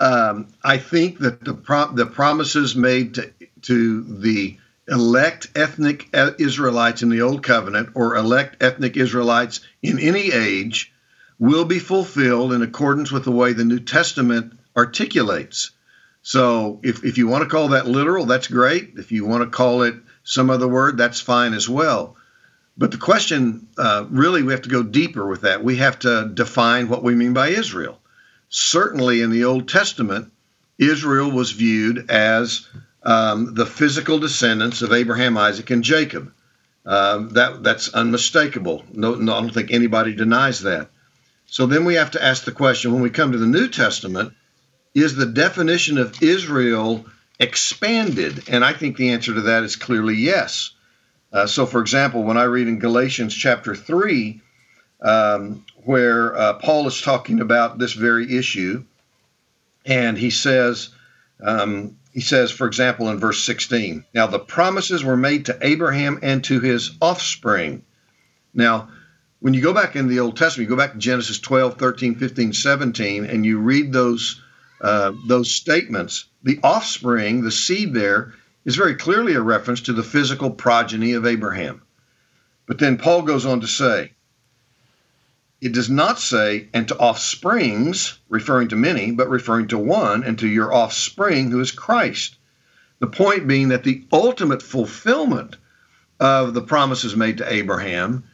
Um, 0.00 0.48
I 0.62 0.78
think 0.78 1.18
that 1.20 1.44
the 1.44 1.54
pro- 1.54 1.92
the 1.92 2.06
promises 2.06 2.74
made 2.74 3.14
to 3.14 3.32
to 3.62 4.02
the 4.02 4.58
elect 4.88 5.48
ethnic 5.54 6.08
Israelites 6.38 7.02
in 7.02 7.08
the 7.08 7.22
Old 7.22 7.42
Covenant 7.42 7.90
or 7.94 8.16
elect 8.16 8.62
ethnic 8.62 8.96
Israelites 8.96 9.60
in 9.82 9.98
any 9.98 10.32
age 10.32 10.92
will 11.38 11.64
be 11.64 11.78
fulfilled 11.78 12.52
in 12.52 12.62
accordance 12.62 13.10
with 13.10 13.24
the 13.24 13.32
way 13.32 13.52
the 13.52 13.64
New 13.64 13.80
Testament 13.80 14.58
articulates. 14.76 15.70
So, 16.22 16.80
if, 16.82 17.04
if 17.04 17.18
you 17.18 17.28
want 17.28 17.44
to 17.44 17.50
call 17.50 17.68
that 17.68 17.86
literal, 17.86 18.24
that's 18.24 18.48
great. 18.48 18.94
If 18.96 19.12
you 19.12 19.26
want 19.26 19.42
to 19.42 19.50
call 19.50 19.82
it 19.82 19.94
some 20.22 20.48
other 20.48 20.68
word, 20.68 20.96
that's 20.96 21.20
fine 21.20 21.52
as 21.52 21.68
well. 21.68 22.16
But 22.76 22.90
the 22.90 22.96
question 22.96 23.68
uh, 23.78 24.06
really, 24.08 24.42
we 24.42 24.52
have 24.52 24.62
to 24.62 24.70
go 24.70 24.82
deeper 24.82 25.26
with 25.26 25.42
that. 25.42 25.62
We 25.62 25.76
have 25.76 25.98
to 26.00 26.30
define 26.32 26.88
what 26.88 27.02
we 27.02 27.14
mean 27.14 27.34
by 27.34 27.48
Israel. 27.48 28.00
Certainly 28.48 29.22
in 29.22 29.30
the 29.30 29.44
Old 29.44 29.68
Testament, 29.68 30.30
Israel 30.78 31.30
was 31.30 31.52
viewed 31.52 32.10
as 32.10 32.66
um, 33.02 33.54
the 33.54 33.66
physical 33.66 34.18
descendants 34.18 34.82
of 34.82 34.92
Abraham, 34.92 35.36
Isaac, 35.36 35.70
and 35.70 35.84
Jacob. 35.84 36.32
Um, 36.86 37.30
that 37.30 37.62
that's 37.62 37.94
unmistakable. 37.94 38.84
No, 38.92 39.14
no, 39.14 39.34
I 39.34 39.40
don't 39.40 39.54
think 39.54 39.70
anybody 39.70 40.14
denies 40.14 40.60
that. 40.60 40.90
So 41.46 41.66
then 41.66 41.84
we 41.84 41.94
have 41.94 42.10
to 42.12 42.22
ask 42.22 42.44
the 42.44 42.52
question: 42.52 42.92
when 42.92 43.02
we 43.02 43.10
come 43.10 43.32
to 43.32 43.38
the 43.38 43.46
New 43.46 43.68
Testament, 43.68 44.34
is 44.94 45.14
the 45.14 45.26
definition 45.26 45.98
of 45.98 46.22
Israel 46.22 47.06
expanded? 47.40 48.48
And 48.48 48.64
I 48.64 48.74
think 48.74 48.96
the 48.96 49.10
answer 49.10 49.34
to 49.34 49.40
that 49.42 49.64
is 49.64 49.76
clearly 49.76 50.16
yes. 50.16 50.70
Uh, 51.32 51.46
so, 51.46 51.66
for 51.66 51.80
example, 51.80 52.22
when 52.22 52.36
I 52.36 52.44
read 52.44 52.68
in 52.68 52.78
Galatians 52.78 53.34
chapter 53.34 53.74
3, 53.74 54.40
um, 55.02 55.64
where 55.84 56.36
uh, 56.36 56.54
Paul 56.54 56.86
is 56.86 57.00
talking 57.00 57.40
about 57.40 57.78
this 57.78 57.92
very 57.92 58.36
issue, 58.36 58.84
and 59.84 60.16
he 60.16 60.30
says, 60.30 60.90
um, 61.42 61.96
he 62.12 62.20
says, 62.20 62.50
for 62.50 62.66
example, 62.66 63.10
in 63.10 63.18
verse 63.18 63.42
16, 63.44 64.04
now 64.14 64.26
the 64.26 64.38
promises 64.38 65.04
were 65.04 65.16
made 65.16 65.46
to 65.46 65.58
Abraham 65.60 66.20
and 66.22 66.42
to 66.44 66.60
his 66.60 66.92
offspring. 67.00 67.82
Now, 68.54 68.88
when 69.40 69.52
you 69.52 69.60
go 69.60 69.74
back 69.74 69.96
in 69.96 70.08
the 70.08 70.20
Old 70.20 70.36
Testament, 70.36 70.70
you 70.70 70.76
go 70.76 70.80
back 70.80 70.92
to 70.92 70.98
Genesis 70.98 71.38
12, 71.38 71.76
13, 71.76 72.14
15, 72.14 72.52
17, 72.52 73.24
and 73.26 73.44
you 73.44 73.58
read 73.58 73.92
those 73.92 74.40
uh, 74.80 75.12
those 75.26 75.50
statements, 75.50 76.26
the 76.42 76.60
offspring, 76.62 77.42
the 77.42 77.50
seed 77.50 77.94
there, 77.94 78.34
is 78.64 78.76
very 78.76 78.94
clearly 78.94 79.34
a 79.34 79.40
reference 79.40 79.82
to 79.82 79.92
the 79.92 80.02
physical 80.02 80.50
progeny 80.50 81.12
of 81.12 81.26
Abraham. 81.26 81.82
But 82.66 82.78
then 82.78 82.98
Paul 82.98 83.22
goes 83.22 83.46
on 83.46 83.60
to 83.60 83.66
say, 83.66 84.12
it 85.64 85.72
does 85.72 85.88
not 85.88 86.20
say, 86.20 86.68
and 86.74 86.86
to 86.88 86.96
offsprings, 86.98 88.18
referring 88.28 88.68
to 88.68 88.76
many, 88.76 89.12
but 89.12 89.30
referring 89.30 89.66
to 89.68 89.78
one, 89.78 90.22
and 90.22 90.38
to 90.40 90.46
your 90.46 90.74
offspring, 90.74 91.50
who 91.50 91.58
is 91.58 91.72
Christ. 91.72 92.36
The 92.98 93.06
point 93.06 93.48
being 93.48 93.70
that 93.70 93.82
the 93.82 94.04
ultimate 94.12 94.60
fulfillment 94.60 95.56
of 96.20 96.52
the 96.52 96.60
promises 96.60 97.16
made 97.16 97.38
to 97.38 97.50
Abraham 97.50 98.24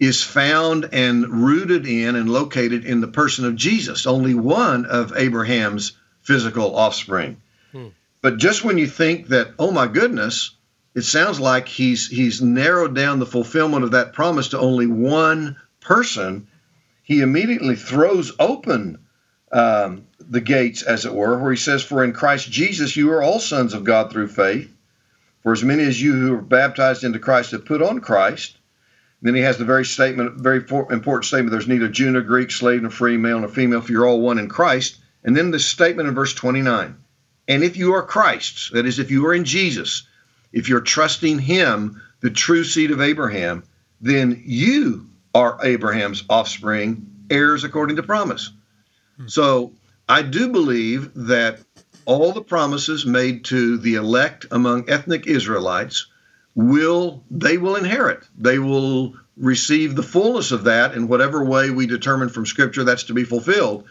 is 0.00 0.24
found 0.24 0.88
and 0.92 1.44
rooted 1.44 1.86
in 1.86 2.16
and 2.16 2.28
located 2.28 2.84
in 2.84 3.00
the 3.00 3.06
person 3.06 3.44
of 3.44 3.54
Jesus, 3.54 4.04
only 4.04 4.34
one 4.34 4.84
of 4.84 5.12
Abraham's 5.16 5.92
physical 6.22 6.74
offspring. 6.74 7.40
Hmm. 7.70 7.88
But 8.20 8.38
just 8.38 8.64
when 8.64 8.78
you 8.78 8.88
think 8.88 9.28
that, 9.28 9.52
oh 9.60 9.70
my 9.70 9.86
goodness, 9.86 10.56
it 10.96 11.02
sounds 11.02 11.38
like 11.38 11.68
he's 11.68 12.08
he's 12.08 12.42
narrowed 12.42 12.96
down 12.96 13.20
the 13.20 13.26
fulfillment 13.26 13.84
of 13.84 13.92
that 13.92 14.12
promise 14.12 14.48
to 14.48 14.58
only 14.58 14.88
one 14.88 15.56
person, 15.80 16.48
he 17.10 17.22
immediately 17.22 17.74
throws 17.74 18.30
open 18.38 18.96
um, 19.50 20.06
the 20.20 20.40
gates, 20.40 20.82
as 20.82 21.06
it 21.06 21.12
were, 21.12 21.36
where 21.36 21.50
he 21.50 21.56
says, 21.56 21.82
"For 21.82 22.04
in 22.04 22.12
Christ 22.12 22.52
Jesus 22.52 22.94
you 22.94 23.10
are 23.10 23.20
all 23.20 23.40
sons 23.40 23.74
of 23.74 23.82
God 23.82 24.12
through 24.12 24.28
faith. 24.28 24.72
For 25.42 25.50
as 25.50 25.64
many 25.64 25.82
as 25.82 26.00
you 26.00 26.12
who 26.12 26.34
are 26.34 26.40
baptized 26.40 27.02
into 27.02 27.18
Christ 27.18 27.50
have 27.50 27.64
put 27.64 27.82
on 27.82 27.98
Christ." 27.98 28.56
then 29.22 29.34
he 29.34 29.40
has 29.40 29.58
the 29.58 29.64
very 29.64 29.84
statement, 29.84 30.40
very 30.40 30.64
important 30.68 31.24
statement: 31.24 31.50
"There's 31.50 31.66
neither 31.66 31.88
Jew 31.88 32.12
nor 32.12 32.22
Greek, 32.22 32.52
slave 32.52 32.82
nor 32.82 32.92
free, 32.92 33.16
male 33.16 33.40
nor 33.40 33.48
female, 33.48 33.80
for 33.80 33.90
you're 33.90 34.06
all 34.06 34.20
one 34.20 34.38
in 34.38 34.48
Christ." 34.48 34.98
And 35.24 35.36
then 35.36 35.50
the 35.50 35.58
statement 35.58 36.08
in 36.08 36.14
verse 36.14 36.32
29 36.32 36.94
and 37.48 37.64
if 37.64 37.76
you 37.76 37.94
are 37.94 38.06
Christ's, 38.06 38.70
that 38.70 38.86
is, 38.86 39.00
if 39.00 39.10
you 39.10 39.26
are 39.26 39.34
in 39.34 39.44
Jesus, 39.44 40.04
if 40.52 40.68
you're 40.68 40.80
trusting 40.80 41.40
Him, 41.40 42.00
the 42.20 42.30
true 42.30 42.62
seed 42.62 42.92
of 42.92 43.00
Abraham, 43.00 43.64
then 44.00 44.40
you 44.46 45.09
are 45.34 45.58
Abraham's 45.62 46.24
offspring, 46.28 47.06
heirs 47.30 47.64
according 47.64 47.96
to 47.96 48.02
promise. 48.02 48.52
Hmm. 49.16 49.28
So 49.28 49.72
I 50.08 50.22
do 50.22 50.48
believe 50.48 51.12
that 51.14 51.60
all 52.04 52.32
the 52.32 52.42
promises 52.42 53.06
made 53.06 53.44
to 53.46 53.78
the 53.78 53.94
elect 53.94 54.46
among 54.50 54.90
ethnic 54.90 55.26
Israelites 55.26 56.06
will 56.54 57.22
they 57.30 57.58
will 57.58 57.76
inherit. 57.76 58.24
They 58.36 58.58
will 58.58 59.14
receive 59.36 59.94
the 59.94 60.02
fullness 60.02 60.52
of 60.52 60.64
that 60.64 60.94
in 60.94 61.08
whatever 61.08 61.44
way 61.44 61.70
we 61.70 61.86
determine 61.86 62.28
from 62.28 62.46
Scripture 62.46 62.84
that's 62.84 63.04
to 63.04 63.14
be 63.14 63.24
fulfilled. 63.24 63.84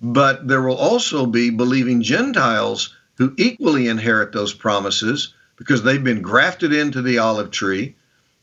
But 0.00 0.46
there 0.46 0.62
will 0.62 0.76
also 0.76 1.26
be 1.26 1.50
believing 1.50 2.02
Gentiles 2.02 2.94
who 3.16 3.34
equally 3.36 3.88
inherit 3.88 4.32
those 4.32 4.54
promises 4.54 5.34
because 5.56 5.82
they've 5.82 6.04
been 6.04 6.22
grafted 6.22 6.72
into 6.72 7.02
the 7.02 7.18
olive 7.18 7.50
tree. 7.50 7.96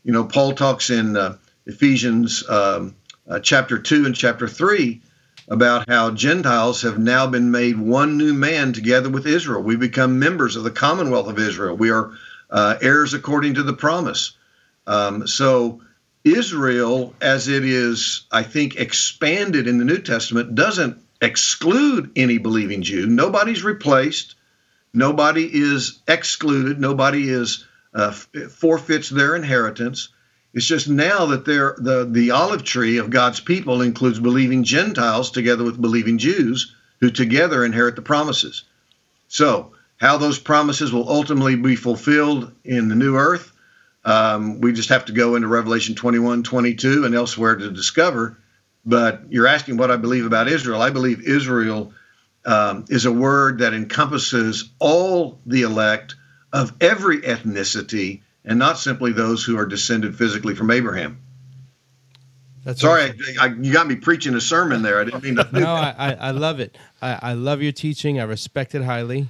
You 0.04 0.12
know, 0.12 0.24
Paul 0.24 0.52
talks 0.52 0.90
in 0.90 1.16
uh, 1.16 1.38
Ephesians 1.66 2.48
um, 2.48 2.94
uh, 3.28 3.40
chapter 3.40 3.78
2 3.78 4.06
and 4.06 4.14
chapter 4.14 4.46
3 4.46 5.00
about 5.48 5.88
how 5.88 6.10
Gentiles 6.10 6.82
have 6.82 6.98
now 6.98 7.26
been 7.26 7.50
made 7.50 7.78
one 7.78 8.16
new 8.16 8.34
man 8.34 8.72
together 8.72 9.08
with 9.10 9.26
Israel. 9.26 9.62
We 9.62 9.76
become 9.76 10.18
members 10.18 10.56
of 10.56 10.64
the 10.64 10.70
commonwealth 10.70 11.28
of 11.28 11.38
Israel. 11.38 11.76
We 11.76 11.90
are 11.90 12.12
uh, 12.50 12.76
heirs 12.80 13.14
according 13.14 13.54
to 13.54 13.62
the 13.62 13.72
promise. 13.72 14.32
Um, 14.86 15.26
so, 15.26 15.82
Israel, 16.24 17.14
as 17.20 17.46
it 17.46 17.64
is, 17.64 18.26
I 18.32 18.42
think, 18.42 18.76
expanded 18.76 19.68
in 19.68 19.78
the 19.78 19.84
New 19.84 19.98
Testament, 19.98 20.54
doesn't 20.54 20.98
exclude 21.20 22.10
any 22.16 22.38
believing 22.38 22.82
Jew. 22.82 23.06
Nobody's 23.06 23.62
replaced. 23.62 24.34
Nobody 24.92 25.48
is 25.52 26.00
excluded. 26.08 26.80
Nobody 26.80 27.28
is 27.28 27.64
uh, 27.94 28.10
forfeits 28.10 29.08
their 29.08 29.36
inheritance. 29.36 30.08
It's 30.56 30.64
just 30.64 30.88
now 30.88 31.26
that 31.26 31.44
the 31.44 32.08
the 32.10 32.30
olive 32.30 32.64
tree 32.64 32.96
of 32.96 33.10
God's 33.10 33.40
people 33.40 33.82
includes 33.82 34.18
believing 34.18 34.64
Gentiles 34.64 35.30
together 35.30 35.62
with 35.62 35.78
believing 35.78 36.16
Jews 36.16 36.74
who 37.00 37.10
together 37.10 37.62
inherit 37.62 37.94
the 37.94 38.00
promises. 38.00 38.62
So, 39.28 39.72
how 39.98 40.16
those 40.16 40.38
promises 40.38 40.94
will 40.94 41.10
ultimately 41.10 41.56
be 41.56 41.76
fulfilled 41.76 42.52
in 42.64 42.88
the 42.88 42.94
new 42.94 43.16
earth, 43.16 43.52
um, 44.02 44.62
we 44.62 44.72
just 44.72 44.88
have 44.88 45.04
to 45.04 45.12
go 45.12 45.34
into 45.34 45.46
Revelation 45.46 45.94
21, 45.94 46.42
22, 46.42 47.04
and 47.04 47.14
elsewhere 47.14 47.56
to 47.56 47.70
discover. 47.70 48.38
But 48.86 49.24
you're 49.28 49.46
asking 49.46 49.76
what 49.76 49.90
I 49.90 49.98
believe 49.98 50.24
about 50.24 50.48
Israel. 50.48 50.80
I 50.80 50.88
believe 50.88 51.28
Israel 51.28 51.92
um, 52.46 52.86
is 52.88 53.04
a 53.04 53.12
word 53.12 53.58
that 53.58 53.74
encompasses 53.74 54.70
all 54.78 55.38
the 55.44 55.62
elect 55.62 56.14
of 56.50 56.72
every 56.80 57.20
ethnicity 57.20 58.22
and 58.46 58.58
not 58.58 58.78
simply 58.78 59.12
those 59.12 59.44
who 59.44 59.58
are 59.58 59.66
descended 59.66 60.16
physically 60.16 60.54
from 60.54 60.70
Abraham. 60.70 61.18
That's 62.64 62.80
Sorry, 62.80 63.10
awesome. 63.10 63.20
I, 63.40 63.44
I, 63.44 63.46
you 63.48 63.72
got 63.72 63.86
me 63.86 63.96
preaching 63.96 64.34
a 64.34 64.40
sermon 64.40 64.82
there. 64.82 65.00
I 65.00 65.04
didn't 65.04 65.22
mean 65.22 65.36
to. 65.36 65.48
no, 65.60 65.74
I, 65.74 66.16
I 66.18 66.30
love 66.30 66.58
it. 66.58 66.76
I, 67.02 67.18
I 67.22 67.32
love 67.34 67.62
your 67.62 67.72
teaching. 67.72 68.18
I 68.18 68.24
respect 68.24 68.74
it 68.74 68.82
highly. 68.82 69.28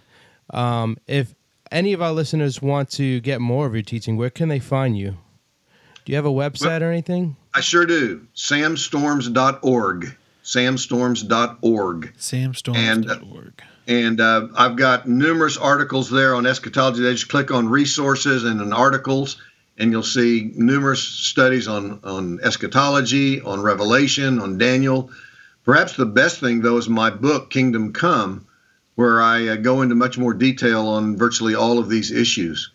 Um, 0.50 0.96
if 1.06 1.34
any 1.70 1.92
of 1.92 2.00
our 2.00 2.12
listeners 2.12 2.62
want 2.62 2.90
to 2.92 3.20
get 3.20 3.40
more 3.40 3.66
of 3.66 3.74
your 3.74 3.82
teaching, 3.82 4.16
where 4.16 4.30
can 4.30 4.48
they 4.48 4.58
find 4.58 4.96
you? 4.96 5.16
Do 6.04 6.12
you 6.12 6.16
have 6.16 6.24
a 6.24 6.30
website 6.30 6.66
well, 6.66 6.84
or 6.84 6.92
anything? 6.92 7.36
I 7.52 7.60
sure 7.60 7.84
do. 7.84 8.26
Samstorms.org. 8.34 10.16
Samstorms.org. 10.44 12.14
Samstorms.org. 12.16 12.76
And 12.76 13.10
uh, 13.10 13.18
I've 14.56 14.76
got 14.76 15.08
numerous 15.08 15.56
articles 15.56 16.10
there 16.10 16.34
on 16.34 16.46
eschatology. 16.46 17.02
They 17.02 17.12
just 17.12 17.28
click 17.28 17.50
on 17.50 17.68
resources 17.68 18.44
and 18.44 18.60
in 18.60 18.72
articles, 18.72 19.36
and 19.78 19.92
you'll 19.92 20.02
see 20.02 20.50
numerous 20.54 21.02
studies 21.02 21.68
on, 21.68 22.00
on 22.02 22.40
eschatology, 22.42 23.40
on 23.40 23.60
Revelation, 23.60 24.40
on 24.40 24.58
Daniel. 24.58 25.10
Perhaps 25.64 25.96
the 25.96 26.06
best 26.06 26.40
thing, 26.40 26.62
though, 26.62 26.76
is 26.78 26.88
my 26.88 27.10
book, 27.10 27.50
Kingdom 27.50 27.92
Come, 27.92 28.46
where 28.94 29.20
I 29.20 29.48
uh, 29.48 29.56
go 29.56 29.82
into 29.82 29.94
much 29.94 30.18
more 30.18 30.34
detail 30.34 30.88
on 30.88 31.16
virtually 31.16 31.54
all 31.54 31.78
of 31.78 31.88
these 31.88 32.10
issues. 32.10 32.70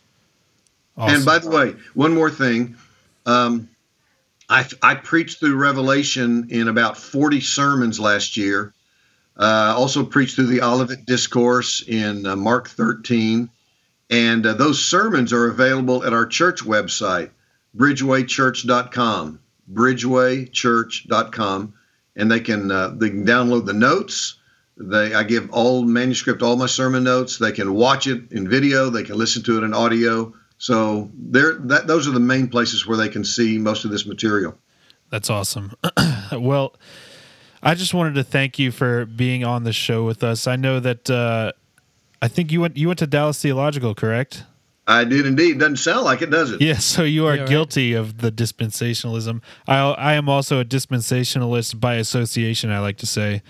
Awesome. 0.98 1.16
And 1.16 1.26
by 1.26 1.40
the 1.40 1.50
way, 1.50 1.76
one 1.94 2.14
more 2.14 2.30
thing. 2.30 2.76
Um, 3.26 3.70
I, 4.50 4.68
I 4.82 4.96
preached 4.96 5.40
through 5.40 5.56
Revelation 5.56 6.48
in 6.52 6.68
about 6.68 6.98
40 6.98 7.40
sermons 7.40 8.00
last 8.00 8.36
year. 8.36 8.74
Uh, 9.38 9.74
also 9.78 10.04
preached 10.06 10.36
through 10.36 10.48
the 10.48 10.62
Olivet 10.62 11.06
Discourse 11.06 11.84
in 11.88 12.26
uh, 12.26 12.36
Mark 12.36 12.70
13. 12.70 13.50
And 14.10 14.46
uh, 14.46 14.54
those 14.54 14.84
sermons 14.84 15.32
are 15.32 15.48
available 15.48 16.06
at 16.06 16.14
our 16.14 16.26
church 16.26 16.64
website, 16.64 17.30
bridgewaychurch.com. 17.76 19.40
Bridgewaychurch.com. 19.72 21.74
And 22.18 22.30
they 22.30 22.42
can 22.42 22.70
uh, 22.70 22.90
they 22.90 23.10
can 23.10 23.26
download 23.26 23.66
the 23.66 23.74
notes. 23.74 24.36
They 24.76 25.14
I 25.14 25.24
give 25.24 25.50
all 25.52 25.84
manuscript, 25.84 26.42
all 26.42 26.58
my 26.58 26.66
sermon 26.66 27.06
notes. 27.06 27.38
They 27.38 27.54
can 27.54 27.74
watch 27.74 28.08
it 28.08 28.34
in 28.34 28.50
video. 28.50 28.90
They 28.90 29.04
can 29.04 29.18
listen 29.18 29.44
to 29.44 29.58
it 29.58 29.64
in 29.64 29.74
audio. 29.74 30.34
So 30.58 31.10
there, 31.16 31.54
that 31.54 31.88
those 31.88 32.08
are 32.08 32.12
the 32.12 32.20
main 32.20 32.48
places 32.48 32.86
where 32.86 32.98
they 32.98 33.10
can 33.10 33.24
see 33.24 33.58
most 33.58 33.86
of 33.86 33.92
this 33.92 34.06
material. 34.06 34.58
That's 35.10 35.30
awesome. 35.30 35.74
well, 36.34 36.76
I 37.64 37.76
just 37.76 37.94
wanted 37.94 38.16
to 38.16 38.24
thank 38.24 38.58
you 38.58 38.72
for 38.72 39.06
being 39.06 39.44
on 39.44 39.64
the 39.64 39.74
show 39.74 40.04
with 40.06 40.24
us. 40.24 40.48
I 40.48 40.56
know 40.56 40.80
that 40.80 41.10
uh, 41.10 41.52
I 42.22 42.28
think 42.28 42.52
you 42.52 42.62
went 42.62 42.78
you 42.78 42.88
went 42.88 43.00
to 43.00 43.08
Dallas 43.08 43.42
Theological, 43.42 43.94
correct? 43.96 44.44
I 44.88 45.04
did 45.04 45.26
indeed. 45.28 45.60
Doesn't 45.60 45.78
sound 45.78 46.06
like 46.06 46.22
it, 46.24 46.32
does 46.32 46.52
it? 46.52 46.60
Yes. 46.62 46.68
Yeah, 46.76 46.80
so 46.80 47.04
you 47.04 47.28
are 47.28 47.36
Yeah, 47.36 47.42
right. 47.42 47.50
guilty 47.50 47.94
of 47.94 48.18
the 48.18 48.32
dispensationalism. 48.32 49.42
I 49.68 49.78
I 49.78 50.14
am 50.14 50.28
also 50.28 50.60
a 50.60 50.66
dispensationalist 50.66 51.80
by 51.80 51.96
association. 51.96 52.72
I 52.72 52.80
like 52.80 52.98
to 52.98 53.06
say. 53.06 53.42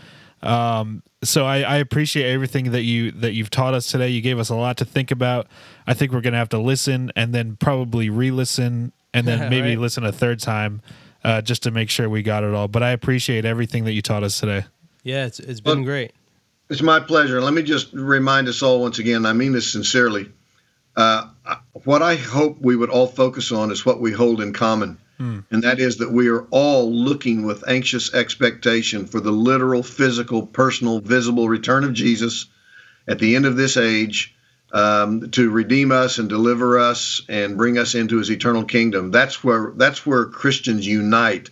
Um, 0.43 1.03
so 1.23 1.45
I, 1.45 1.61
I 1.61 1.75
appreciate 1.77 2.29
everything 2.31 2.71
that 2.71 2.81
you 2.83 3.11
that 3.11 3.33
you've 3.33 3.49
taught 3.51 3.73
us 3.73 3.87
today. 3.87 4.09
You 4.09 4.21
gave 4.21 4.39
us 4.39 4.49
a 4.49 4.55
lot 4.55 4.75
to 4.77 4.85
think 4.85 5.11
about. 5.11 5.47
I 5.87 5.93
think 5.93 6.11
we're 6.11 6.21
gonna 6.21 6.37
have 6.37 6.49
to 6.49 6.57
listen 6.59 7.11
and 7.15 7.33
then 7.33 7.55
probably 7.57 8.09
re-listen 8.09 8.91
and 9.13 9.27
then 9.27 9.49
maybe 9.49 9.69
Right. 9.69 9.79
listen 9.79 10.03
a 10.03 10.11
third 10.11 10.39
time 10.39 10.81
uh, 11.23 11.41
just 11.41 11.63
to 11.63 11.71
make 11.71 11.89
sure 11.89 12.09
we 12.09 12.23
got 12.23 12.43
it 12.43 12.53
all. 12.53 12.67
But 12.67 12.83
I 12.83 12.91
appreciate 12.91 13.45
everything 13.45 13.85
that 13.85 13.93
you 13.93 14.01
taught 14.01 14.23
us 14.23 14.39
today. 14.39 14.65
Yeah, 15.03 15.25
it's 15.25 15.39
it's 15.39 15.59
been 15.61 15.79
Well- 15.79 15.85
great. 15.85 16.11
It's 16.69 16.81
my 16.81 17.01
pleasure. 17.01 17.41
Let 17.41 17.53
me 17.53 17.63
just 17.63 17.91
remind 17.91 18.47
us 18.47 18.61
all 18.61 18.79
once 18.79 18.97
again. 18.97 19.25
I 19.25 19.33
mean 19.33 19.51
this 19.51 19.69
sincerely. 19.69 20.29
Uh, 20.95 21.25
what 21.83 22.01
I 22.01 22.15
hope 22.15 22.59
we 22.61 22.77
would 22.77 22.89
all 22.89 23.07
focus 23.07 23.51
on 23.51 23.71
is 23.71 23.85
what 23.85 23.99
we 23.99 24.13
hold 24.13 24.39
in 24.39 24.53
common, 24.53 24.97
and 25.19 25.63
that 25.63 25.79
is 25.79 25.97
that 25.97 26.11
we 26.11 26.29
are 26.29 26.47
all 26.49 26.91
looking 26.91 27.45
with 27.45 27.67
anxious 27.67 28.13
expectation 28.13 29.05
for 29.05 29.19
the 29.19 29.31
literal, 29.31 29.83
physical, 29.83 30.47
personal, 30.47 30.99
visible 30.99 31.47
return 31.49 31.83
of 31.83 31.93
Jesus 31.93 32.45
at 33.07 33.19
the 33.19 33.35
end 33.35 33.45
of 33.45 33.57
this 33.57 33.75
age 33.77 34.33
um, 34.73 35.31
to 35.31 35.49
redeem 35.49 35.91
us 35.91 36.17
and 36.17 36.29
deliver 36.29 36.79
us 36.79 37.21
and 37.27 37.57
bring 37.57 37.77
us 37.77 37.95
into 37.95 38.17
His 38.17 38.31
eternal 38.31 38.63
kingdom. 38.63 39.11
That's 39.11 39.43
where 39.43 39.73
that's 39.75 40.05
where 40.05 40.25
Christians 40.25 40.85
unite. 40.85 41.49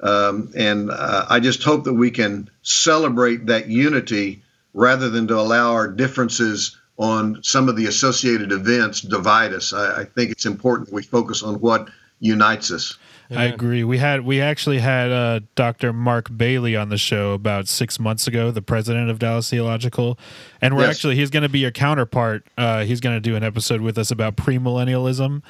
Um, 0.00 0.52
and 0.56 0.90
uh, 0.90 1.26
I 1.28 1.40
just 1.40 1.62
hope 1.62 1.84
that 1.84 1.94
we 1.94 2.10
can 2.10 2.50
celebrate 2.62 3.46
that 3.46 3.68
unity 3.68 4.42
rather 4.74 5.08
than 5.08 5.26
to 5.28 5.38
allow 5.38 5.72
our 5.72 5.88
differences 5.88 6.76
on 6.98 7.42
some 7.42 7.68
of 7.68 7.76
the 7.76 7.86
associated 7.86 8.52
events 8.52 9.00
divide 9.00 9.52
us. 9.52 9.72
I, 9.72 10.00
I 10.00 10.04
think 10.04 10.30
it's 10.30 10.46
important 10.46 10.92
we 10.92 11.02
focus 11.02 11.42
on 11.42 11.60
what 11.60 11.88
unites 12.20 12.70
us. 12.70 12.98
I 13.30 13.44
agree. 13.44 13.82
We 13.84 13.98
had 13.98 14.20
we 14.24 14.40
actually 14.40 14.78
had 14.78 15.10
uh, 15.10 15.40
Dr. 15.54 15.92
Mark 15.92 16.36
Bailey 16.36 16.76
on 16.76 16.88
the 16.90 16.98
show 16.98 17.32
about 17.32 17.66
six 17.68 17.98
months 17.98 18.26
ago, 18.26 18.50
the 18.50 18.62
president 18.62 19.10
of 19.10 19.18
Dallas 19.18 19.50
Theological, 19.50 20.18
and 20.60 20.76
we're 20.76 20.82
Yes. 20.82 20.96
actually 20.96 21.16
he's 21.16 21.30
going 21.30 21.42
to 21.42 21.48
be 21.48 21.58
your 21.58 21.70
counterpart. 21.72 22.46
Uh, 22.56 22.84
he's 22.84 23.00
going 23.00 23.16
to 23.16 23.20
do 23.20 23.34
an 23.34 23.42
episode 23.42 23.80
with 23.80 23.98
us 23.98 24.10
about 24.10 24.36
premillennialism, 24.36 25.42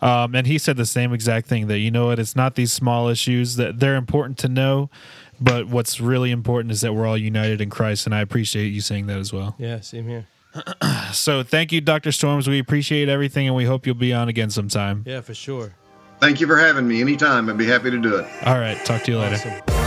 um, 0.00 0.34
and 0.34 0.46
he 0.46 0.58
said 0.58 0.76
the 0.76 0.86
same 0.86 1.12
exact 1.12 1.46
thing 1.48 1.66
that 1.66 1.78
you 1.78 1.90
know 1.90 2.06
what 2.06 2.18
it's 2.18 2.36
not 2.36 2.54
these 2.54 2.72
small 2.72 3.08
issues 3.08 3.56
that 3.56 3.80
they're 3.80 3.96
important 3.96 4.38
to 4.38 4.48
know, 4.48 4.88
but 5.40 5.66
what's 5.66 6.00
really 6.00 6.30
important 6.30 6.70
is 6.70 6.82
that 6.82 6.92
we're 6.94 7.06
all 7.06 7.18
united 7.18 7.60
in 7.60 7.68
Christ, 7.70 8.06
and 8.06 8.14
I 8.14 8.20
appreciate 8.20 8.68
you 8.68 8.80
saying 8.80 9.06
that 9.08 9.18
as 9.18 9.32
well. 9.32 9.56
Yeah, 9.58 9.80
same 9.80 10.06
here. 10.08 10.26
So 11.12 11.42
thank 11.44 11.70
you, 11.70 11.80
Dr. 11.80 12.10
Storms. 12.12 12.48
We 12.48 12.58
appreciate 12.58 13.08
everything, 13.08 13.46
and 13.46 13.54
we 13.54 13.64
hope 13.64 13.86
you'll 13.86 13.94
be 13.94 14.12
on 14.12 14.28
again 14.28 14.50
sometime. 14.50 15.04
Yeah, 15.06 15.20
for 15.20 15.34
sure. 15.34 15.74
Thank 16.24 16.40
you 16.40 16.46
for 16.46 16.56
having 16.56 16.88
me. 16.88 17.02
Anytime, 17.02 17.50
I'd 17.50 17.58
be 17.58 17.66
happy 17.66 17.90
to 17.90 17.98
do 17.98 18.16
it. 18.16 18.26
All 18.46 18.58
right, 18.58 18.82
talk 18.86 19.02
to 19.02 19.12
you 19.12 19.18
later. 19.18 19.34
Awesome. 19.34 19.83